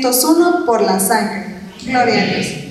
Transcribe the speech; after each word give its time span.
501 0.00 0.64
por 0.64 0.82
la 0.82 1.00
sangre. 1.00 1.56
Gloria 1.84 2.22
a 2.22 2.26
Dios. 2.26 2.68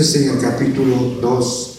Filipenses 0.00 0.16
en 0.16 0.30
el 0.30 0.38
capítulo 0.38 0.96
2, 1.20 1.78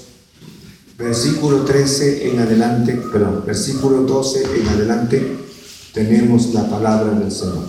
versículo 0.97 1.65
13 1.65 2.29
en 2.29 2.39
adelante, 2.39 2.99
perdón, 3.11 3.43
versículo 3.47 4.03
12 4.03 4.43
en 4.59 4.67
adelante, 4.67 5.37
tenemos 5.91 6.53
la 6.53 6.69
palabra 6.69 7.17
del 7.17 7.31
Señor. 7.31 7.65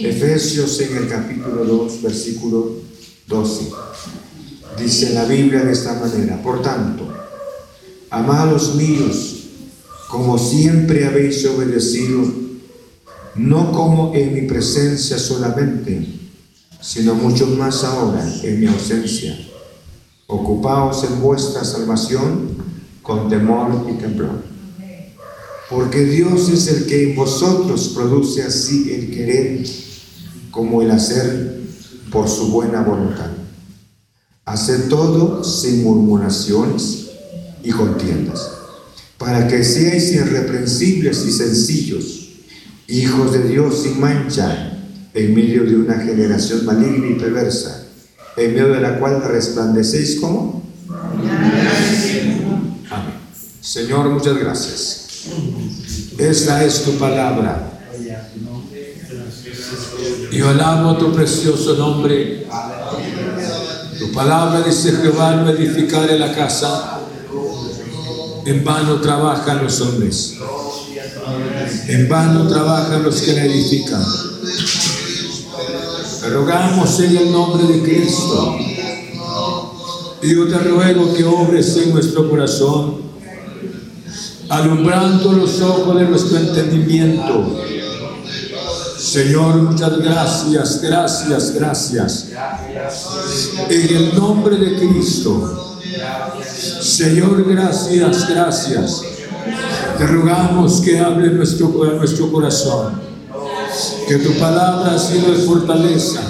Efesios 0.00 0.80
en 0.80 0.96
el 0.96 1.08
capítulo 1.08 1.64
2, 1.64 2.02
versículo 2.02 2.72
12. 3.26 3.70
Dice 4.78 5.12
la 5.12 5.24
Biblia 5.24 5.64
de 5.64 5.72
esta 5.72 5.94
manera, 5.94 6.40
por 6.40 6.62
tanto, 6.62 7.12
amados 8.10 8.76
míos, 8.76 9.46
como 10.08 10.38
siempre 10.38 11.04
habéis 11.04 11.44
obedecido, 11.46 12.22
no 13.34 13.72
como 13.72 14.14
en 14.14 14.34
mi 14.34 14.42
presencia 14.42 15.18
solamente, 15.18 16.06
sino 16.80 17.14
mucho 17.16 17.48
más 17.48 17.82
ahora 17.82 18.24
en 18.44 18.60
mi 18.60 18.66
ausencia. 18.66 19.36
Ocupaos 20.26 21.04
en 21.04 21.20
vuestra 21.20 21.64
salvación 21.64 22.56
con 23.02 23.28
temor 23.28 23.86
y 23.90 23.94
temblor. 23.94 24.42
Porque 25.68 26.04
Dios 26.04 26.48
es 26.48 26.68
el 26.68 26.86
que 26.86 27.10
en 27.10 27.16
vosotros 27.16 27.92
produce 27.94 28.42
así 28.42 28.92
el 28.92 29.10
querer 29.10 29.66
como 30.50 30.82
el 30.82 30.90
hacer 30.90 31.62
por 32.10 32.28
su 32.28 32.48
buena 32.48 32.82
voluntad. 32.82 33.30
Haced 34.44 34.88
todo 34.88 35.42
sin 35.42 35.82
murmuraciones 35.82 37.10
y 37.62 37.70
contiendas, 37.70 38.50
para 39.18 39.48
que 39.48 39.64
seáis 39.64 40.12
irreprensibles 40.12 41.24
y 41.26 41.32
sencillos, 41.32 42.28
hijos 42.86 43.32
de 43.32 43.48
Dios 43.48 43.82
sin 43.82 43.98
mancha 43.98 44.78
en 45.14 45.34
medio 45.34 45.64
de 45.64 45.76
una 45.76 45.94
generación 45.94 46.66
maligna 46.66 47.08
y 47.08 47.14
perversa, 47.14 47.83
en 48.36 48.52
medio 48.52 48.72
de 48.72 48.80
la 48.80 48.98
cual 48.98 49.22
resplandecéis 49.22 50.20
como. 50.20 50.62
Amén. 52.90 53.14
Señor, 53.60 54.10
muchas 54.10 54.36
gracias. 54.36 55.04
Esta 56.18 56.64
es 56.64 56.82
tu 56.82 56.92
palabra. 56.98 57.70
Yo 60.30 60.48
alabo 60.48 60.96
tu 60.96 61.12
precioso 61.12 61.74
nombre. 61.76 62.46
Tu 63.98 64.12
palabra 64.12 64.60
dice 64.62 64.92
Jehová 64.92 65.36
no 65.36 65.50
edificaré 65.50 66.18
la 66.18 66.34
casa, 66.34 67.00
en 68.44 68.64
vano 68.64 69.00
trabajan 69.00 69.62
los 69.62 69.80
hombres, 69.80 70.34
en 71.86 72.08
vano 72.08 72.48
trabajan 72.48 73.04
los 73.04 73.22
que 73.22 73.32
la 73.32 73.44
edifican. 73.44 74.04
Rogamos 76.30 77.00
en 77.00 77.16
el 77.16 77.32
nombre 77.32 77.64
de 77.66 77.82
Cristo. 77.82 78.56
Y 80.22 80.34
yo 80.34 80.48
te 80.48 80.58
ruego 80.58 81.12
que 81.12 81.24
obres 81.24 81.76
en 81.76 81.92
nuestro 81.92 82.30
corazón, 82.30 83.02
alumbrando 84.48 85.32
los 85.32 85.60
ojos 85.60 85.96
de 85.98 86.04
nuestro 86.04 86.38
entendimiento. 86.38 87.60
Señor, 88.98 89.56
muchas 89.56 89.98
gracias, 89.98 90.80
gracias, 90.82 91.54
gracias. 91.54 92.28
En 93.68 93.96
el 93.96 94.14
nombre 94.14 94.56
de 94.56 94.76
Cristo. 94.78 95.78
Señor, 96.80 97.44
gracias, 97.46 98.28
gracias. 98.30 99.02
Te 99.98 100.06
rogamos 100.06 100.80
que 100.80 100.98
hable 100.98 101.30
nuestro, 101.30 101.68
nuestro 101.68 102.32
corazón. 102.32 103.13
Que 104.08 104.16
tu 104.18 104.32
palabra 104.34 104.94
ha 104.94 104.98
sido 104.98 105.32
de 105.32 105.38
fortaleza. 105.38 106.22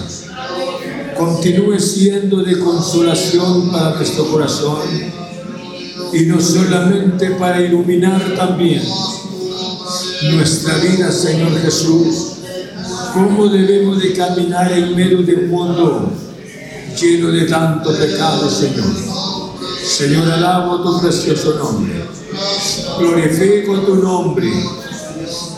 Continúe 1.16 1.78
siendo 1.78 2.42
de 2.42 2.58
consolación 2.58 3.70
para 3.70 3.96
nuestro 3.96 4.26
corazón. 4.30 4.78
Y 6.12 6.26
no 6.26 6.40
solamente 6.40 7.30
para 7.32 7.60
iluminar 7.60 8.22
también 8.36 8.82
nuestra 10.32 10.78
vida, 10.78 11.10
Señor 11.10 11.60
Jesús. 11.60 12.34
Cómo 13.12 13.48
debemos 13.48 14.00
de 14.02 14.12
caminar 14.12 14.72
en 14.72 14.94
medio 14.94 15.22
del 15.22 15.48
mundo 15.48 16.10
lleno 17.00 17.30
de 17.30 17.44
tanto 17.46 17.92
pecado, 17.96 18.48
Señor. 18.48 18.92
Señor, 19.84 20.30
alabo 20.30 20.82
tu 20.82 21.00
precioso 21.00 21.54
nombre. 21.58 22.04
Glorifico 22.98 23.78
tu 23.80 23.96
nombre, 23.96 24.50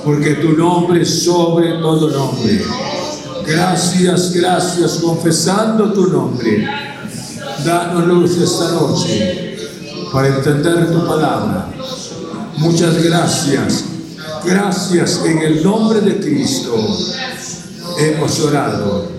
porque 0.07 0.35
tu 0.35 0.53
nombre 0.53 1.03
es 1.03 1.25
sobre 1.25 1.81
todo 1.81 2.09
nombre. 2.09 2.65
Gracias, 3.45 4.33
gracias, 4.33 5.01
confesando 5.03 5.93
tu 5.93 6.07
nombre. 6.07 6.65
Danos 7.65 8.07
luz 8.07 8.37
esta 8.37 8.71
noche 8.71 9.59
para 10.13 10.29
entender 10.29 10.93
tu 10.93 11.05
palabra. 11.05 11.73
Muchas 12.59 13.03
gracias. 13.03 13.85
Gracias 14.45 15.23
en 15.25 15.39
el 15.39 15.65
nombre 15.65 16.01
de 16.01 16.21
Cristo. 16.21 16.77
Hemos 17.99 18.39
orado. 18.39 19.11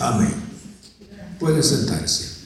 Amén. 0.00 0.34
Puede 1.38 1.62
sentarse. 1.62 2.38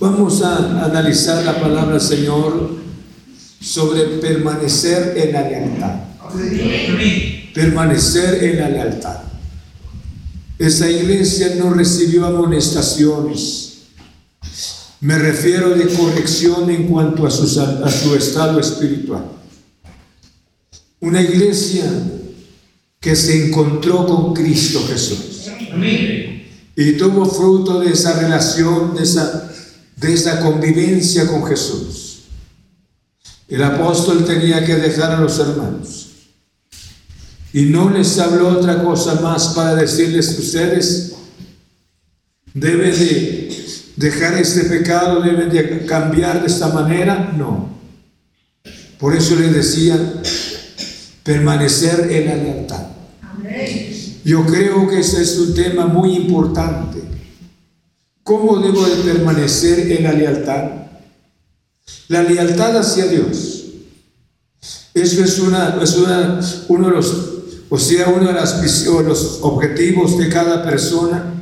Vamos 0.00 0.42
a 0.42 0.84
analizar 0.86 1.44
la 1.44 1.60
palabra 1.60 1.92
del 1.92 2.00
Señor 2.00 2.70
sobre 3.60 4.02
permanecer 4.18 5.16
en 5.18 5.32
la 5.32 5.42
lealtad. 5.42 6.07
Permanecer 7.54 8.44
en 8.44 8.60
la 8.60 8.68
lealtad. 8.68 9.18
Esa 10.58 10.90
iglesia 10.90 11.54
no 11.56 11.70
recibió 11.70 12.26
amonestaciones. 12.26 13.78
Me 15.00 15.16
refiero 15.18 15.70
de 15.70 15.86
corrección 15.86 16.68
en 16.70 16.88
cuanto 16.88 17.26
a 17.26 17.30
su, 17.30 17.60
a 17.60 17.90
su 17.90 18.14
estado 18.16 18.58
espiritual. 18.58 19.24
Una 21.00 21.22
iglesia 21.22 21.84
que 23.00 23.14
se 23.14 23.46
encontró 23.46 24.06
con 24.06 24.34
Cristo 24.34 24.84
Jesús. 24.88 25.48
Y 26.74 26.92
tuvo 26.92 27.26
fruto 27.26 27.80
de 27.80 27.92
esa 27.92 28.20
relación, 28.20 28.94
de 28.96 29.02
esa, 29.02 29.52
de 29.96 30.12
esa 30.12 30.40
convivencia 30.40 31.26
con 31.26 31.44
Jesús. 31.46 32.20
El 33.48 33.62
apóstol 33.62 34.24
tenía 34.24 34.64
que 34.64 34.76
dejar 34.76 35.12
a 35.12 35.20
los 35.20 35.38
hermanos. 35.38 36.07
Y 37.58 37.64
no 37.64 37.90
les 37.90 38.16
habló 38.20 38.50
otra 38.50 38.84
cosa 38.84 39.20
más 39.20 39.48
para 39.48 39.74
decirles 39.74 40.28
que 40.28 40.42
ustedes 40.42 41.14
deben 42.54 42.96
de 42.96 43.64
dejar 43.96 44.34
este 44.34 44.62
pecado, 44.66 45.20
deben 45.20 45.50
de 45.50 45.84
cambiar 45.84 46.40
de 46.40 46.46
esta 46.46 46.68
manera. 46.68 47.34
No. 47.36 47.68
Por 49.00 49.16
eso 49.16 49.34
les 49.34 49.52
decía, 49.52 49.98
permanecer 51.24 52.06
en 52.12 52.26
la 52.26 52.36
lealtad. 52.36 52.86
Yo 54.24 54.46
creo 54.46 54.86
que 54.86 55.00
ese 55.00 55.20
es 55.20 55.36
un 55.40 55.52
tema 55.52 55.88
muy 55.88 56.14
importante. 56.14 57.02
¿Cómo 58.22 58.60
debo 58.60 58.86
de 58.86 59.02
permanecer 59.02 59.90
en 59.90 60.04
la 60.04 60.12
lealtad? 60.12 60.70
La 62.06 62.22
lealtad 62.22 62.76
hacia 62.76 63.08
Dios. 63.08 63.64
Eso 64.94 65.24
es, 65.24 65.40
una, 65.40 65.76
es 65.82 65.96
una, 65.96 66.40
uno 66.68 66.88
de 66.88 66.94
los, 66.94 67.37
o 67.70 67.78
sea, 67.78 68.08
uno 68.08 68.28
de 68.28 68.32
las, 68.32 68.86
los 68.86 69.38
objetivos 69.42 70.16
de 70.18 70.28
cada 70.28 70.62
persona. 70.62 71.34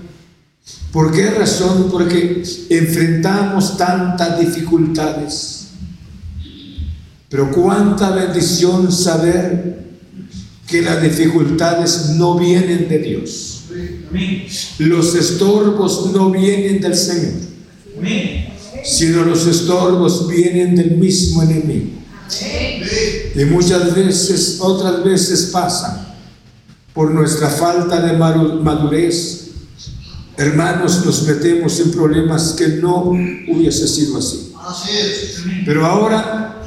¿Por 0.92 1.12
qué 1.12 1.30
razón? 1.30 1.88
Porque 1.90 2.42
enfrentamos 2.70 3.76
tantas 3.76 4.40
dificultades. 4.40 5.68
Pero 7.28 7.50
cuánta 7.52 8.10
bendición 8.10 8.90
saber 8.90 9.84
que 10.66 10.82
las 10.82 11.00
dificultades 11.00 12.10
no 12.16 12.36
vienen 12.36 12.88
de 12.88 12.98
Dios. 12.98 13.52
Los 14.78 15.14
estorbos 15.14 16.10
no 16.12 16.30
vienen 16.30 16.80
del 16.80 16.96
Señor, 16.96 17.34
sino 18.84 19.24
los 19.24 19.46
estorbos 19.46 20.26
vienen 20.28 20.74
del 20.74 20.96
mismo 20.96 21.42
enemigo. 21.42 21.90
Y 23.34 23.44
muchas 23.44 23.94
veces, 23.94 24.58
otras 24.60 25.04
veces 25.04 25.50
pasan 25.52 26.05
por 26.96 27.10
nuestra 27.10 27.50
falta 27.50 28.00
de 28.00 28.16
madurez. 28.16 29.50
Hermanos, 30.38 31.04
nos 31.04 31.22
metemos 31.24 31.78
en 31.78 31.90
problemas 31.90 32.54
que 32.54 32.68
no 32.68 33.10
hubiese 33.10 33.86
sido 33.86 34.16
así. 34.16 34.54
Pero 35.66 35.84
ahora 35.84 36.66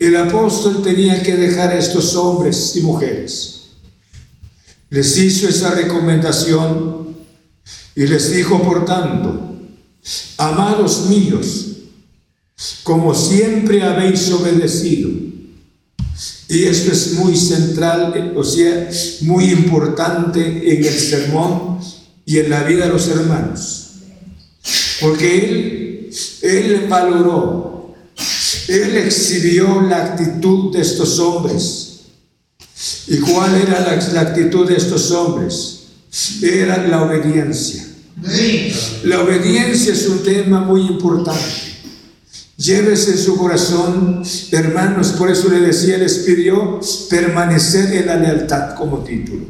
el 0.00 0.16
apóstol 0.16 0.82
tenía 0.82 1.22
que 1.22 1.36
dejar 1.36 1.70
a 1.70 1.78
estos 1.78 2.16
hombres 2.16 2.74
y 2.74 2.80
mujeres. 2.80 3.68
Les 4.90 5.16
hizo 5.16 5.48
esa 5.48 5.70
recomendación 5.70 7.16
y 7.94 8.04
les 8.04 8.32
dijo, 8.32 8.60
por 8.64 8.84
tanto, 8.84 9.54
amados 10.38 11.06
míos, 11.08 11.66
como 12.82 13.14
siempre 13.14 13.84
habéis 13.84 14.28
obedecido. 14.32 15.27
Y 16.48 16.64
esto 16.64 16.92
es 16.92 17.12
muy 17.12 17.36
central, 17.36 18.32
o 18.34 18.42
sea, 18.42 18.88
muy 19.20 19.50
importante 19.50 20.40
en 20.40 20.84
el 20.84 20.98
sermón 20.98 21.78
y 22.24 22.38
en 22.38 22.48
la 22.48 22.62
vida 22.62 22.86
de 22.86 22.92
los 22.92 23.06
hermanos. 23.08 23.90
Porque 25.00 25.38
él, 25.38 26.10
él 26.42 26.86
valoró, 26.88 27.94
él 28.68 28.96
exhibió 28.96 29.82
la 29.82 30.04
actitud 30.04 30.72
de 30.72 30.80
estos 30.80 31.18
hombres. 31.18 31.88
¿Y 33.08 33.18
cuál 33.18 33.54
era 33.54 33.80
la, 34.12 34.20
actitud 34.20 34.66
de 34.66 34.76
estos 34.76 35.10
hombres? 35.10 35.80
Era 36.42 36.86
la 36.86 37.02
obediencia. 37.02 37.86
La 39.04 39.20
obediencia 39.20 39.92
es 39.92 40.06
un 40.08 40.22
tema 40.22 40.60
muy 40.60 40.80
importante. 40.82 41.67
Llévese 42.58 43.12
en 43.12 43.18
su 43.18 43.36
corazón, 43.36 44.24
hermanos, 44.50 45.12
por 45.12 45.30
eso 45.30 45.48
le 45.48 45.60
decía, 45.60 45.96
les 45.96 46.18
pidió 46.18 46.80
permanecer 47.08 47.94
en 47.94 48.06
la 48.06 48.16
lealtad 48.16 48.74
como 48.74 49.04
título. 49.04 49.44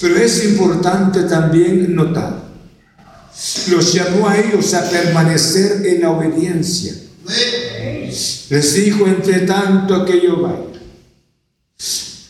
Pero 0.00 0.16
es 0.16 0.42
importante 0.42 1.24
también 1.24 1.94
notar, 1.94 2.44
los 3.68 3.92
llamó 3.92 4.26
a 4.26 4.38
ellos 4.38 4.72
a 4.72 4.88
permanecer 4.88 5.86
en 5.86 6.00
la 6.00 6.10
obediencia. 6.12 6.94
Les 7.26 8.74
dijo, 8.74 9.06
entre 9.06 9.40
tanto 9.40 10.06
que 10.06 10.22
yo 10.22 10.40
vaya, 10.40 10.80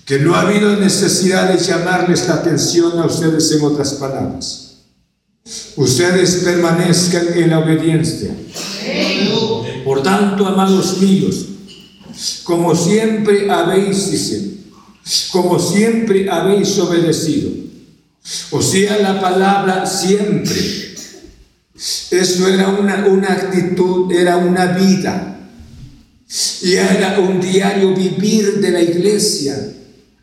que 0.04 0.18
no 0.18 0.34
ha 0.34 0.40
habido 0.40 0.76
necesidad 0.76 1.52
de 1.52 1.62
llamarles 1.62 2.26
la 2.26 2.34
atención 2.34 2.98
a 2.98 3.06
ustedes 3.06 3.52
en 3.52 3.62
otras 3.62 3.92
palabras. 3.94 4.72
Ustedes 5.76 6.42
permanezcan 6.44 7.28
en 7.34 7.50
la 7.50 7.58
obediencia. 7.60 8.30
Tanto, 10.02 10.46
amados 10.46 10.98
míos, 10.98 11.46
como 12.44 12.74
siempre 12.74 13.50
habéis, 13.50 14.10
dice, 14.10 14.50
como 15.30 15.58
siempre 15.58 16.30
habéis 16.30 16.78
obedecido. 16.78 17.50
O 18.50 18.62
sea, 18.62 18.98
la 18.98 19.20
palabra 19.20 19.86
siempre. 19.86 20.94
Eso 22.10 22.46
era 22.46 22.68
una, 22.68 23.06
una 23.06 23.32
actitud, 23.32 24.12
era 24.12 24.36
una 24.36 24.66
vida. 24.66 25.32
Y 26.62 26.74
era 26.74 27.18
un 27.18 27.40
diario 27.40 27.94
vivir 27.94 28.60
de 28.60 28.70
la 28.70 28.80
iglesia, 28.80 29.72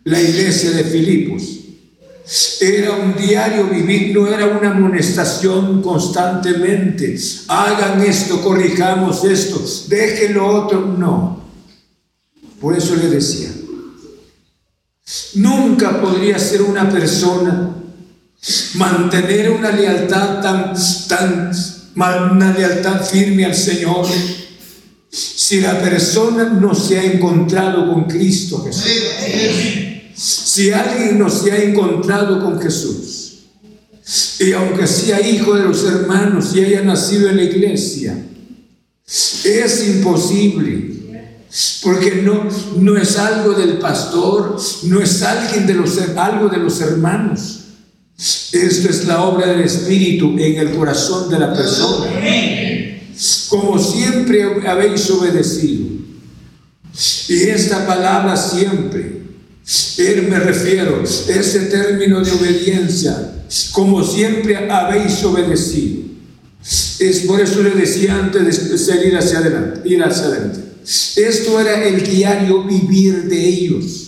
la 0.05 0.21
iglesia 0.21 0.71
de 0.71 0.83
Filipos. 0.83 1.58
Era 2.61 2.91
un 2.91 3.15
diario 3.15 3.65
vivir, 3.65 4.15
no 4.15 4.27
era 4.27 4.45
una 4.45 4.71
amonestación 4.71 5.81
constantemente. 5.81 7.17
Hagan 7.47 8.01
esto, 8.01 8.41
corrijamos 8.41 9.23
esto, 9.23 9.63
dejen 9.87 10.35
lo 10.35 10.47
otro. 10.47 10.85
No. 10.85 11.41
Por 12.61 12.77
eso 12.77 12.95
le 12.95 13.07
decía, 13.07 13.49
nunca 15.35 15.99
podría 15.99 16.37
ser 16.37 16.61
una 16.61 16.89
persona 16.89 17.75
mantener 18.75 19.49
una 19.51 19.71
lealtad 19.71 20.41
tan, 20.41 20.73
tan, 21.07 21.51
una 21.95 22.53
lealtad 22.53 23.03
firme 23.05 23.45
al 23.45 23.55
Señor 23.55 24.05
si 25.09 25.61
la 25.61 25.81
persona 25.81 26.45
no 26.45 26.75
se 26.75 26.99
ha 26.99 27.03
encontrado 27.03 27.91
con 27.91 28.03
Cristo 28.03 28.63
Jesús. 28.63 28.85
Si 30.19 30.69
alguien 30.73 31.17
no 31.17 31.29
se 31.29 31.49
ha 31.49 31.63
encontrado 31.63 32.41
con 32.41 32.61
Jesús, 32.61 33.45
y 34.39 34.51
aunque 34.51 34.85
sea 34.85 35.25
hijo 35.25 35.55
de 35.55 35.63
los 35.63 35.81
hermanos 35.85 36.53
y 36.53 36.59
haya 36.59 36.81
nacido 36.81 37.29
en 37.29 37.37
la 37.37 37.43
iglesia, 37.43 38.21
es 39.45 39.87
imposible. 39.87 40.89
Porque 41.81 42.21
no, 42.21 42.49
no 42.79 42.97
es 42.97 43.17
algo 43.17 43.53
del 43.53 43.77
pastor, 43.77 44.57
no 44.83 44.99
es 44.99 45.23
alguien 45.23 45.65
de 45.65 45.75
los, 45.75 45.97
algo 46.17 46.49
de 46.49 46.57
los 46.57 46.81
hermanos. 46.81 47.61
Esto 48.51 48.89
es 48.89 49.05
la 49.05 49.23
obra 49.23 49.47
del 49.47 49.61
Espíritu 49.61 50.37
en 50.37 50.57
el 50.57 50.75
corazón 50.75 51.29
de 51.29 51.39
la 51.39 51.53
persona. 51.53 52.11
Como 53.47 53.79
siempre 53.79 54.67
habéis 54.67 55.09
obedecido. 55.11 55.87
Y 57.29 57.43
esta 57.43 57.87
palabra 57.87 58.35
siempre 58.35 59.18
él 59.97 60.27
me 60.29 60.39
refiero, 60.39 61.03
ese 61.03 61.59
término 61.65 62.21
de 62.21 62.31
obediencia, 62.31 63.33
como 63.71 64.03
siempre 64.03 64.69
habéis 64.69 65.23
obedecido. 65.23 66.09
Es 66.99 67.19
por 67.19 67.39
eso 67.39 67.61
le 67.61 67.71
decía 67.71 68.15
antes 68.15 68.69
de 68.69 68.77
seguir 68.77 69.15
hacia 69.15 69.39
adelante, 69.39 69.87
ir 69.87 70.03
hacia 70.03 70.25
adelante. 70.25 70.59
Esto 71.15 71.59
era 71.59 71.83
el 71.83 72.03
diario 72.03 72.63
vivir 72.63 73.25
de 73.25 73.47
ellos. 73.47 74.07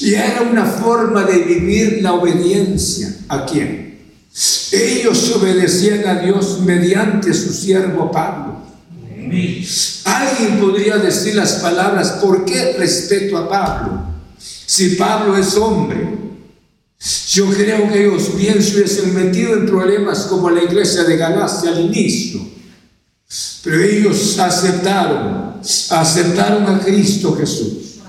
Y 0.00 0.14
era 0.14 0.42
una 0.42 0.66
forma 0.66 1.24
de 1.24 1.38
vivir 1.38 2.00
la 2.02 2.14
obediencia. 2.14 3.14
¿A 3.28 3.46
quién? 3.46 3.98
Ellos 4.72 5.32
obedecían 5.36 6.06
a 6.06 6.20
Dios 6.20 6.60
mediante 6.60 7.32
su 7.32 7.52
siervo 7.52 8.10
Pablo. 8.10 8.60
Alguien 10.04 10.60
podría 10.60 10.98
decir 10.98 11.36
las 11.36 11.54
palabras, 11.54 12.18
¿por 12.22 12.44
qué 12.44 12.74
respeto 12.76 13.38
a 13.38 13.48
Pablo? 13.48 14.11
Si 14.72 14.94
Pablo 14.94 15.36
es 15.36 15.54
hombre, 15.58 16.16
yo 17.28 17.50
creo 17.50 17.92
que 17.92 18.06
ellos 18.06 18.34
bien 18.34 18.62
se 18.62 18.76
hubiesen 18.76 19.14
metido 19.14 19.52
en 19.52 19.66
problemas 19.66 20.20
como 20.20 20.48
la 20.48 20.62
iglesia 20.62 21.04
de 21.04 21.18
Galacia 21.18 21.72
al 21.72 21.80
inicio. 21.84 22.40
Pero 23.62 23.82
ellos 23.82 24.38
aceptaron, 24.38 25.56
aceptaron 25.90 26.64
a 26.74 26.80
Cristo 26.80 27.36
Jesús. 27.36 28.00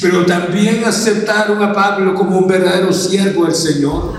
Pero 0.00 0.24
también 0.24 0.84
aceptaron 0.84 1.60
a 1.60 1.72
Pablo 1.72 2.14
como 2.14 2.38
un 2.38 2.46
verdadero 2.46 2.92
siervo 2.92 3.46
del 3.46 3.54
Señor. 3.56 4.14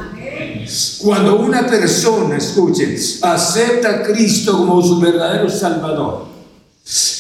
Cuando 1.00 1.40
una 1.40 1.66
persona, 1.68 2.36
escuchen, 2.36 2.98
acepta 3.22 3.92
a 3.92 4.04
Cristo 4.04 4.58
como 4.58 4.82
su 4.82 5.00
verdadero 5.00 5.50
Salvador, 5.50 6.31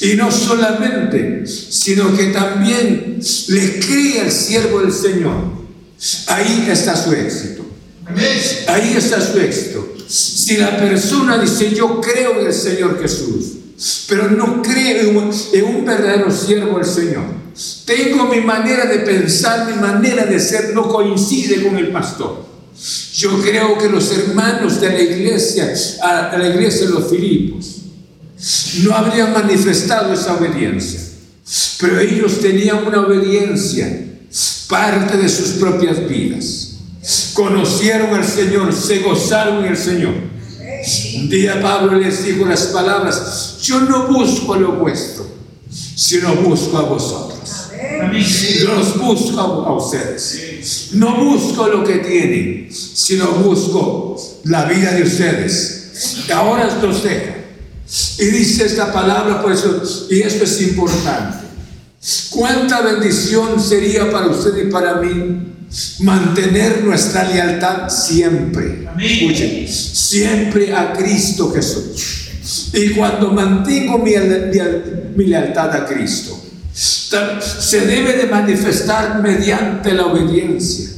y 0.01 0.15
no 0.15 0.31
solamente, 0.31 1.45
sino 1.45 2.15
que 2.15 2.27
también 2.27 3.19
le 3.47 3.79
cree 3.79 4.21
al 4.21 4.31
siervo 4.31 4.81
del 4.81 4.91
Señor. 4.91 5.61
Ahí 6.27 6.67
está 6.69 6.95
su 6.95 7.13
éxito. 7.13 7.65
Ahí 8.67 8.95
está 8.97 9.21
su 9.21 9.39
éxito. 9.39 9.95
Si 10.07 10.57
la 10.57 10.77
persona 10.77 11.37
dice, 11.37 11.73
yo 11.73 12.01
creo 12.01 12.41
en 12.41 12.47
el 12.47 12.53
Señor 12.53 12.99
Jesús, 13.01 13.53
pero 14.07 14.29
no 14.29 14.61
creo 14.61 15.31
en 15.53 15.65
un 15.65 15.85
verdadero 15.85 16.31
siervo 16.31 16.77
del 16.79 16.87
Señor. 16.87 17.25
Tengo 17.85 18.25
mi 18.25 18.41
manera 18.41 18.85
de 18.85 18.99
pensar, 18.99 19.71
mi 19.71 19.79
manera 19.79 20.25
de 20.25 20.39
ser 20.39 20.73
no 20.73 20.89
coincide 20.89 21.63
con 21.63 21.77
el 21.77 21.91
pastor. 21.91 22.45
Yo 23.13 23.39
creo 23.41 23.77
que 23.77 23.89
los 23.89 24.11
hermanos 24.11 24.81
de 24.81 24.89
la 24.89 25.01
iglesia, 25.01 25.71
a 26.01 26.35
la 26.37 26.47
iglesia 26.49 26.87
de 26.87 26.93
los 26.93 27.09
Filipos, 27.09 27.80
no 28.83 28.95
habrían 28.95 29.33
manifestado 29.33 30.13
esa 30.13 30.35
obediencia. 30.35 30.99
Pero 31.79 31.99
ellos 31.99 32.39
tenían 32.39 32.85
una 32.85 33.01
obediencia, 33.01 34.07
parte 34.67 35.17
de 35.17 35.29
sus 35.29 35.51
propias 35.59 36.07
vidas. 36.07 36.75
Conocieron 37.33 38.13
al 38.13 38.25
Señor, 38.25 38.73
se 38.73 38.99
gozaron 38.99 39.65
en 39.65 39.71
el 39.71 39.77
Señor. 39.77 40.13
Un 41.17 41.29
día 41.29 41.61
Pablo 41.61 41.99
les 41.99 42.25
dijo 42.25 42.45
las 42.45 42.67
palabras, 42.67 43.57
yo 43.61 43.81
no 43.81 44.07
busco 44.07 44.55
lo 44.55 44.73
vuestro, 44.73 45.27
sino 45.69 46.35
busco 46.35 46.77
a 46.77 46.81
vosotros. 46.81 47.39
Los 48.63 48.97
busco 48.97 49.39
a 49.39 49.75
ustedes. 49.75 50.89
No 50.93 51.23
busco 51.23 51.67
lo 51.67 51.83
que 51.83 51.97
tienen, 51.97 52.69
sino 52.71 53.27
busco 53.31 54.15
la 54.45 54.65
vida 54.65 54.93
de 54.93 55.03
ustedes. 55.03 56.29
Ahora 56.31 56.79
los 56.81 57.03
dejo 57.03 57.40
y 58.19 58.25
dice 58.27 58.65
esta 58.65 58.93
palabra, 58.93 59.41
por 59.41 59.51
eso, 59.51 59.81
y 60.09 60.21
esto 60.21 60.45
es 60.45 60.61
importante. 60.61 61.39
¿Cuánta 62.29 62.81
bendición 62.81 63.61
sería 63.61 64.09
para 64.09 64.27
usted 64.27 64.65
y 64.65 64.71
para 64.71 64.95
mí 64.95 65.53
mantener 65.99 66.83
nuestra 66.85 67.27
lealtad 67.29 67.89
siempre? 67.89 68.87
Escuchen, 68.97 69.67
siempre 69.67 70.73
a 70.73 70.93
Cristo 70.93 71.51
Jesús. 71.51 72.71
Y 72.73 72.91
cuando 72.91 73.31
mantengo 73.31 73.97
mi, 73.97 74.13
mi 75.15 75.25
lealtad 75.25 75.75
a 75.75 75.85
Cristo, 75.85 76.41
se 76.73 77.81
debe 77.81 78.13
de 78.13 78.27
manifestar 78.27 79.21
mediante 79.21 79.91
la 79.93 80.05
obediencia. 80.05 80.89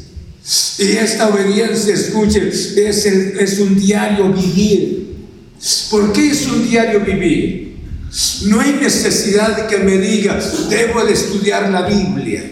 Y 0.78 0.84
esta 0.92 1.30
obediencia, 1.30 1.94
escuchen, 1.94 2.48
es, 2.48 2.76
es 2.78 3.60
un 3.60 3.76
diario 3.80 4.32
vivir 4.32 5.03
¿Por 5.90 6.12
qué 6.12 6.30
es 6.30 6.46
un 6.48 6.68
diario 6.68 7.00
vivir? 7.02 7.78
No 8.46 8.60
hay 8.60 8.74
necesidad 8.74 9.56
de 9.56 9.68
que 9.68 9.84
me 9.84 9.98
diga, 9.98 10.40
debo 10.70 11.04
de 11.04 11.14
estudiar 11.14 11.70
la 11.70 11.84
Biblia. 11.84 12.44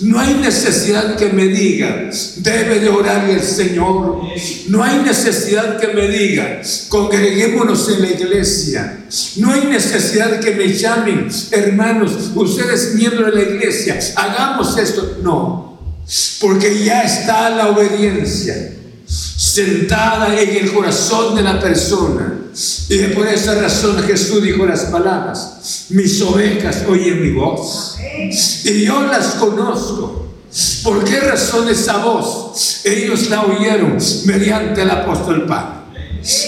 No 0.00 0.20
hay 0.20 0.34
necesidad 0.34 1.16
que 1.16 1.30
me 1.30 1.48
diga, 1.48 2.08
debe 2.36 2.78
de 2.78 2.88
orar 2.88 3.28
el 3.28 3.42
Señor. 3.42 4.20
No 4.68 4.84
hay 4.84 5.00
necesidad 5.00 5.80
que 5.80 5.88
me 5.88 6.06
diga, 6.06 6.62
congreguémonos 6.88 7.88
en 7.88 8.02
la 8.02 8.10
iglesia. 8.12 9.04
No 9.36 9.50
hay 9.50 9.64
necesidad 9.64 10.38
que 10.38 10.52
me 10.52 10.72
llamen, 10.72 11.28
hermanos, 11.50 12.30
ustedes 12.36 12.94
miembros 12.94 13.34
de 13.34 13.44
la 13.44 13.50
iglesia, 13.50 13.98
hagamos 14.14 14.78
esto. 14.78 15.18
No, 15.22 15.98
porque 16.40 16.84
ya 16.84 17.02
está 17.02 17.50
la 17.50 17.70
obediencia 17.70 18.74
sentada 19.36 20.40
en 20.40 20.64
el 20.64 20.72
corazón 20.72 21.34
de 21.34 21.42
la 21.42 21.58
persona. 21.58 22.40
Y 22.88 22.98
por 23.08 23.26
esa 23.26 23.60
razón 23.60 24.00
Jesús 24.04 24.42
dijo 24.42 24.64
las 24.64 24.84
palabras, 24.84 25.86
mis 25.88 26.20
ovejas 26.22 26.84
oyen 26.88 27.20
mi 27.20 27.32
voz 27.32 27.96
y 28.64 28.84
yo 28.84 29.02
las 29.02 29.34
conozco. 29.34 30.20
¿Por 30.84 31.02
qué 31.04 31.18
razón 31.18 31.68
esa 31.68 31.96
voz? 31.96 32.82
Ellos 32.84 33.28
la 33.28 33.42
oyeron 33.42 33.98
mediante 34.26 34.82
el 34.82 34.90
apóstol 34.90 35.46
Pablo 35.46 35.82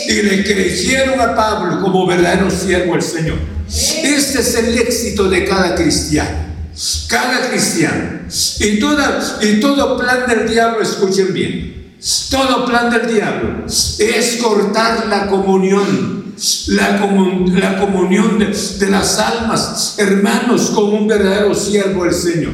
y 0.08 0.22
le 0.22 0.44
creyeron 0.44 1.20
a 1.20 1.34
Pablo 1.34 1.80
como 1.82 2.06
verdadero 2.06 2.48
siervo 2.50 2.92
del 2.92 3.02
Señor. 3.02 3.38
Este 3.68 4.40
es 4.40 4.54
el 4.54 4.78
éxito 4.78 5.28
de 5.28 5.44
cada 5.44 5.74
cristiano. 5.74 6.46
Cada 7.08 7.50
cristiano. 7.50 8.20
Y, 8.60 8.78
toda, 8.78 9.38
y 9.42 9.58
todo 9.58 9.98
plan 9.98 10.24
del 10.28 10.48
diablo, 10.48 10.82
escuchen 10.82 11.32
bien 11.32 11.85
todo 12.30 12.64
plan 12.64 12.90
del 12.90 13.12
diablo 13.12 13.66
es 13.66 14.36
cortar 14.40 15.06
la 15.08 15.26
comunión, 15.26 16.34
la, 16.68 17.00
comunión 17.80 18.38
de, 18.38 18.90
las 18.90 19.18
almas, 19.18 19.96
hermanos, 19.98 20.70
con 20.74 20.94
un 20.94 21.08
verdadero 21.08 21.54
siervo 21.54 22.04
del 22.04 22.14
Señor. 22.14 22.52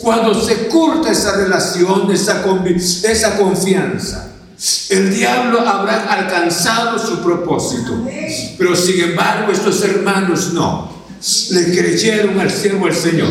Cuando 0.00 0.34
se 0.34 0.68
corta 0.68 1.10
esa 1.10 1.36
relación, 1.36 2.10
esa, 2.10 2.44
esa 3.04 3.38
confianza, 3.38 4.32
el 4.90 5.14
diablo 5.14 5.60
habrá 5.60 6.04
alcanzado 6.12 6.98
su 6.98 7.22
propósito. 7.22 8.06
Pero 8.58 8.76
sin 8.76 9.00
embargo, 9.00 9.50
estos 9.50 9.82
hermanos 9.82 10.52
no 10.52 10.93
le 11.50 11.76
creyeron 11.76 12.38
al 12.38 12.50
siervo 12.50 12.86
del 12.86 12.94
Señor. 12.94 13.28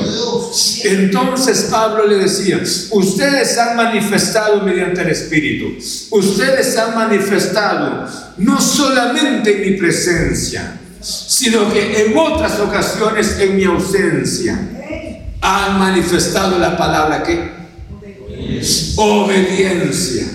Entonces 0.83 1.67
Pablo 1.69 2.07
le 2.07 2.17
decía, 2.17 2.61
ustedes 2.91 3.57
han 3.57 3.75
manifestado 3.75 4.61
mediante 4.61 5.01
el 5.01 5.09
Espíritu, 5.09 5.77
ustedes 6.11 6.77
han 6.77 6.95
manifestado 6.95 8.07
no 8.37 8.59
solamente 8.59 9.55
en 9.63 9.71
mi 9.71 9.77
presencia, 9.77 10.79
sino 11.01 11.71
que 11.71 12.05
en 12.05 12.17
otras 12.17 12.59
ocasiones 12.59 13.37
en 13.39 13.55
mi 13.55 13.65
ausencia 13.65 14.59
han 15.41 15.79
manifestado 15.79 16.57
la 16.57 16.77
palabra 16.77 17.23
que 17.23 17.63
Obediencia. 18.95 20.25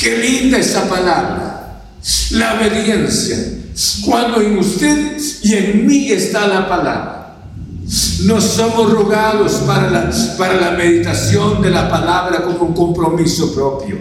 Qué 0.00 0.18
linda 0.18 0.58
esa 0.58 0.88
palabra. 0.88 1.82
La 2.30 2.54
obediencia. 2.54 3.36
Cuando 4.04 4.40
en 4.40 4.58
usted 4.58 5.18
y 5.42 5.54
en 5.54 5.86
mí 5.86 6.10
está 6.10 6.46
la 6.46 6.68
palabra. 6.68 7.36
No 8.24 8.40
somos 8.40 8.90
rogados 8.92 9.52
para 9.66 9.88
la, 9.90 10.10
para 10.36 10.60
la 10.60 10.72
meditación 10.72 11.62
de 11.62 11.70
la 11.70 11.88
palabra 11.88 12.42
como 12.42 12.64
un 12.66 12.74
compromiso 12.74 13.54
propio. 13.54 13.96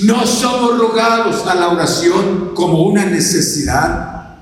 No 0.00 0.26
somos 0.26 0.78
rogados 0.78 1.46
a 1.46 1.54
la 1.54 1.68
oración 1.68 2.52
como 2.54 2.82
una 2.82 3.04
necesidad. 3.04 4.36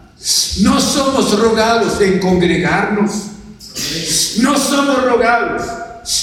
No 0.61 0.81
somos 0.81 1.39
rogados 1.39 2.01
en 2.01 2.21
congregarnos. 2.21 3.11
No 4.39 4.57
somos 4.57 5.05
rogados 5.05 5.63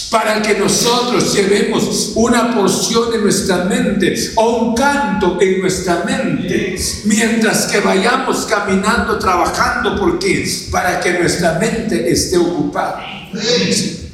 para 0.09 0.41
que 0.41 0.55
nosotros 0.55 1.33
llevemos 1.33 2.11
una 2.15 2.53
porción 2.53 3.13
en 3.13 3.21
nuestra 3.23 3.65
mente 3.65 4.13
o 4.35 4.57
un 4.57 4.75
canto 4.75 5.37
en 5.41 5.59
nuestra 5.59 6.03
mente 6.05 6.75
mientras 7.05 7.65
que 7.65 7.79
vayamos 7.79 8.45
caminando, 8.45 9.17
trabajando, 9.17 9.99
porque 9.99 10.47
para 10.71 10.99
que 10.99 11.19
nuestra 11.19 11.57
mente 11.59 12.11
esté 12.11 12.37
ocupada. 12.37 13.03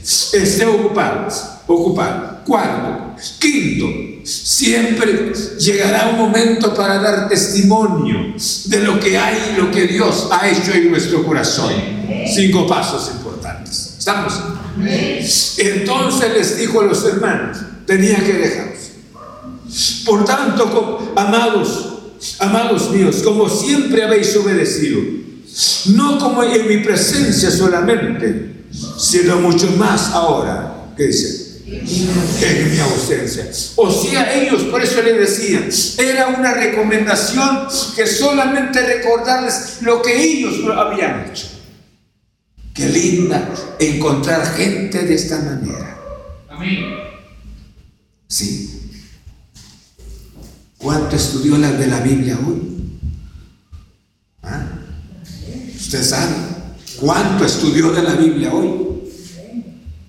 Esté 0.04 0.66
ocupada, 0.66 1.28
ocupada. 1.68 2.44
Cuarto, 2.46 3.16
quinto, 3.40 4.24
siempre 4.24 5.34
llegará 5.60 6.10
un 6.12 6.18
momento 6.18 6.74
para 6.74 6.98
dar 7.00 7.28
testimonio 7.28 8.34
de 8.66 8.80
lo 8.80 9.00
que 9.02 9.18
hay, 9.18 9.56
lo 9.58 9.70
que 9.70 9.86
Dios 9.86 10.30
ha 10.32 10.48
hecho 10.48 10.72
en 10.72 10.92
nuestro 10.92 11.26
corazón. 11.26 11.74
Cinco 12.34 12.66
pasos 12.66 13.12
importantes. 13.14 13.96
¿Estamos? 13.98 14.34
Entonces 15.58 16.34
les 16.34 16.58
dijo 16.58 16.82
a 16.82 16.86
los 16.86 17.04
hermanos, 17.06 17.58
tenía 17.86 18.18
que 18.18 18.34
dejarlos. 18.34 18.78
Por 20.06 20.26
tanto, 20.26 21.14
amados, 21.16 21.98
amados 22.40 22.92
míos, 22.92 23.22
como 23.24 23.50
siempre 23.50 24.04
habéis 24.04 24.36
obedecido, 24.36 25.02
no 25.88 26.20
como 26.20 26.44
en 26.44 26.68
mi 26.68 26.78
presencia 26.78 27.52
solamente, 27.52 28.64
sino 28.98 29.38
mucho 29.38 29.68
más 29.78 30.12
ahora, 30.12 30.92
¿qué 30.96 31.08
dice? 31.08 31.48
En 31.68 32.72
mi 32.72 32.80
ausencia. 32.80 33.50
O 33.76 33.92
sea, 33.92 34.34
ellos 34.34 34.64
por 34.64 34.82
eso 34.82 35.02
le 35.02 35.14
decían, 35.14 35.68
era 35.98 36.28
una 36.28 36.54
recomendación 36.54 37.68
que 37.96 38.08
solamente 38.08 38.82
recordarles 38.82 39.80
lo 39.82 40.02
que 40.02 40.22
ellos 40.22 40.56
habían 40.76 41.26
hecho. 41.30 41.57
Qué 42.78 42.88
linda 42.90 43.50
encontrar 43.80 44.46
gente 44.56 45.02
de 45.02 45.16
esta 45.16 45.42
manera. 45.42 45.98
Amén. 46.48 46.86
Sí. 48.28 48.92
¿Cuánto 50.78 51.16
estudió 51.16 51.58
la 51.58 51.72
de 51.72 51.88
la 51.88 52.02
Biblia 52.02 52.38
hoy? 52.48 52.62
¿Ah? 54.44 54.64
¿Usted 55.76 56.04
sabe 56.04 56.36
cuánto 57.00 57.46
estudió 57.46 57.92
de 57.94 58.04
la 58.04 58.14
Biblia 58.14 58.54
hoy? 58.54 58.70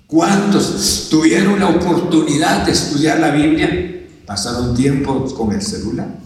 ¿Cuántos 0.06 1.08
tuvieron 1.10 1.58
la 1.60 1.68
oportunidad 1.68 2.66
de 2.66 2.72
estudiar 2.72 3.18
la 3.18 3.30
Biblia? 3.30 4.06
¿Pasaron 4.26 4.76
tiempo 4.76 5.24
con 5.34 5.52
el 5.52 5.62
celular? 5.62 6.18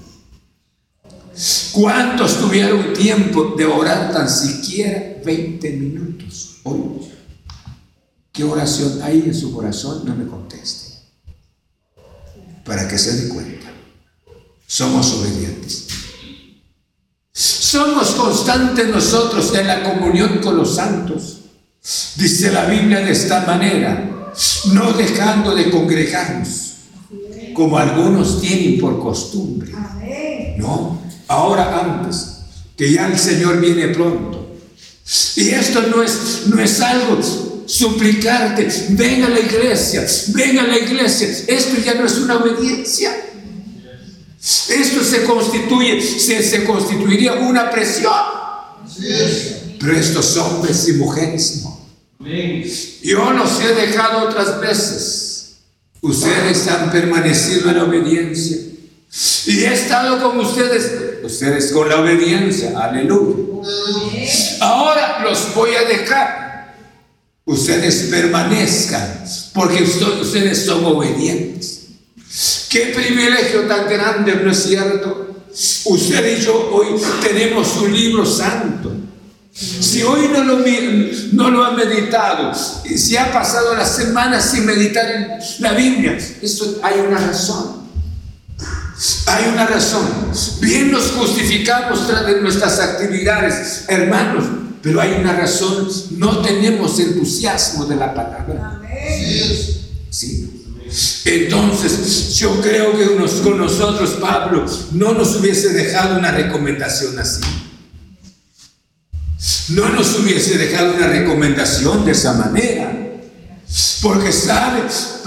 ¿Cuántos 1.73 2.39
tuvieron 2.39 2.93
tiempo 2.93 3.55
de 3.57 3.65
orar 3.65 4.13
tan 4.13 4.29
siquiera 4.29 5.17
20 5.25 5.71
minutos 5.73 6.61
hoy? 6.65 6.81
¿Qué 8.31 8.45
oración 8.45 9.01
hay 9.03 9.23
en 9.27 9.35
su 9.35 9.53
corazón? 9.53 10.03
No 10.05 10.15
me 10.15 10.27
conteste. 10.27 10.93
Para 12.65 12.87
que 12.87 12.99
se 12.99 13.17
dé 13.17 13.29
cuenta. 13.29 13.73
Somos 14.67 15.13
obedientes. 15.13 15.89
Somos 17.33 18.11
constantes 18.11 18.89
nosotros 18.89 19.55
en 19.55 19.67
la 19.67 19.83
comunión 19.83 20.39
con 20.39 20.57
los 20.57 20.75
santos. 20.75 21.39
Dice 22.17 22.53
la 22.53 22.67
Biblia 22.67 23.01
de 23.01 23.13
esta 23.13 23.47
manera, 23.47 24.31
no 24.73 24.93
dejando 24.93 25.55
de 25.55 25.71
congregarnos, 25.71 26.75
como 27.55 27.79
algunos 27.79 28.41
tienen 28.41 28.79
por 28.79 29.01
costumbre. 29.01 29.73
No, 30.59 31.01
ahora 31.33 31.81
antes, 31.81 32.29
que 32.77 32.93
ya 32.93 33.09
el 33.09 33.19
Señor 33.19 33.61
viene 33.61 33.89
pronto. 33.89 34.57
Y 35.37 35.49
esto 35.49 35.83
no 35.83 36.03
es, 36.03 36.43
no 36.47 36.61
es 36.61 36.81
algo 36.81 37.19
suplicarte, 37.67 38.69
ven 38.91 39.25
a 39.25 39.29
la 39.29 39.41
iglesia, 39.41 40.07
ven 40.29 40.59
a 40.59 40.67
la 40.67 40.79
iglesia. 40.79 41.29
Esto 41.47 41.81
ya 41.85 41.95
no 41.95 42.07
es 42.07 42.19
una 42.19 42.37
obediencia. 42.37 43.11
Esto 44.41 45.05
se 45.05 45.25
constituye, 45.25 46.01
se, 46.03 46.43
se 46.43 46.65
constituiría 46.65 47.35
una 47.35 47.71
presión. 47.71 48.13
Pero 49.81 49.97
estos 49.97 50.37
hombres 50.37 50.89
y 50.89 50.93
mujeres 50.95 51.63
no. 51.63 51.81
Yo 53.03 53.33
los 53.33 53.61
he 53.61 53.75
dejado 53.75 54.29
otras 54.29 54.61
veces. 54.61 55.57
Ustedes 56.01 56.67
han 56.69 56.91
permanecido 56.91 57.71
en 57.71 57.79
obediencia. 57.79 58.72
Y 59.47 59.65
he 59.65 59.73
estado 59.73 60.23
con 60.23 60.39
ustedes, 60.41 61.23
ustedes 61.23 61.73
con 61.73 61.89
la 61.89 62.01
obediencia. 62.01 62.73
Aleluya. 62.79 63.61
Ahora 64.61 65.21
los 65.23 65.55
voy 65.55 65.75
a 65.75 65.83
dejar. 65.85 66.75
Ustedes 67.45 68.09
permanezcan 68.09 69.25
porque 69.53 69.83
ustedes 69.83 70.65
son 70.65 70.85
obedientes. 70.85 71.81
Qué 72.71 72.87
privilegio 72.87 73.63
tan 73.63 73.89
grande, 73.89 74.37
¿no 74.37 74.51
es 74.51 74.63
cierto? 74.63 75.45
Usted 75.85 76.39
y 76.39 76.41
yo 76.41 76.71
hoy 76.73 76.99
tenemos 77.21 77.77
un 77.77 77.93
libro 77.93 78.25
santo. 78.25 78.93
Si 79.53 80.03
hoy 80.03 80.31
no 80.33 80.43
lo, 80.45 80.61
no 81.33 81.51
lo 81.51 81.65
ha 81.65 81.73
meditado, 81.73 82.55
si 82.55 83.17
ha 83.19 83.31
pasado 83.31 83.75
la 83.75 83.85
semana 83.85 84.41
sin 84.41 84.65
meditar 84.65 85.11
en 85.11 85.29
la 85.59 85.73
Biblia, 85.73 86.17
esto 86.41 86.79
hay 86.83 87.01
una 87.01 87.19
razón. 87.19 87.82
Hay 89.33 89.49
una 89.51 89.67
razón. 89.67 90.07
Bien 90.61 90.91
nos 90.91 91.13
justificamos 91.13 92.07
tras 92.07 92.27
de 92.27 92.43
nuestras 92.43 92.79
actividades, 92.81 93.85
hermanos, 93.89 94.45
pero 94.83 95.01
hay 95.01 95.13
una 95.13 95.33
razón. 95.33 95.89
No 96.19 96.43
tenemos 96.43 97.01
entusiasmo 97.01 97.87
de 97.87 97.97
la 97.97 98.13
palabra. 98.13 98.83
Sí. 100.11 100.51
Entonces, 101.25 102.35
yo 102.35 102.61
creo 102.61 102.95
que 102.95 103.07
con 103.43 103.57
nosotros, 103.57 104.19
Pablo, 104.21 104.67
no 104.93 105.15
nos 105.15 105.37
hubiese 105.37 105.71
dejado 105.71 106.19
una 106.19 106.31
recomendación 106.31 107.19
así. 107.19 107.41
No 109.71 109.89
nos 109.89 110.19
hubiese 110.19 110.59
dejado 110.59 110.95
una 110.95 111.07
recomendación 111.07 112.05
de 112.05 112.13
esa 112.13 112.35
manera. 112.35 113.02
Porque 114.03 114.33
sabe, 114.33 114.83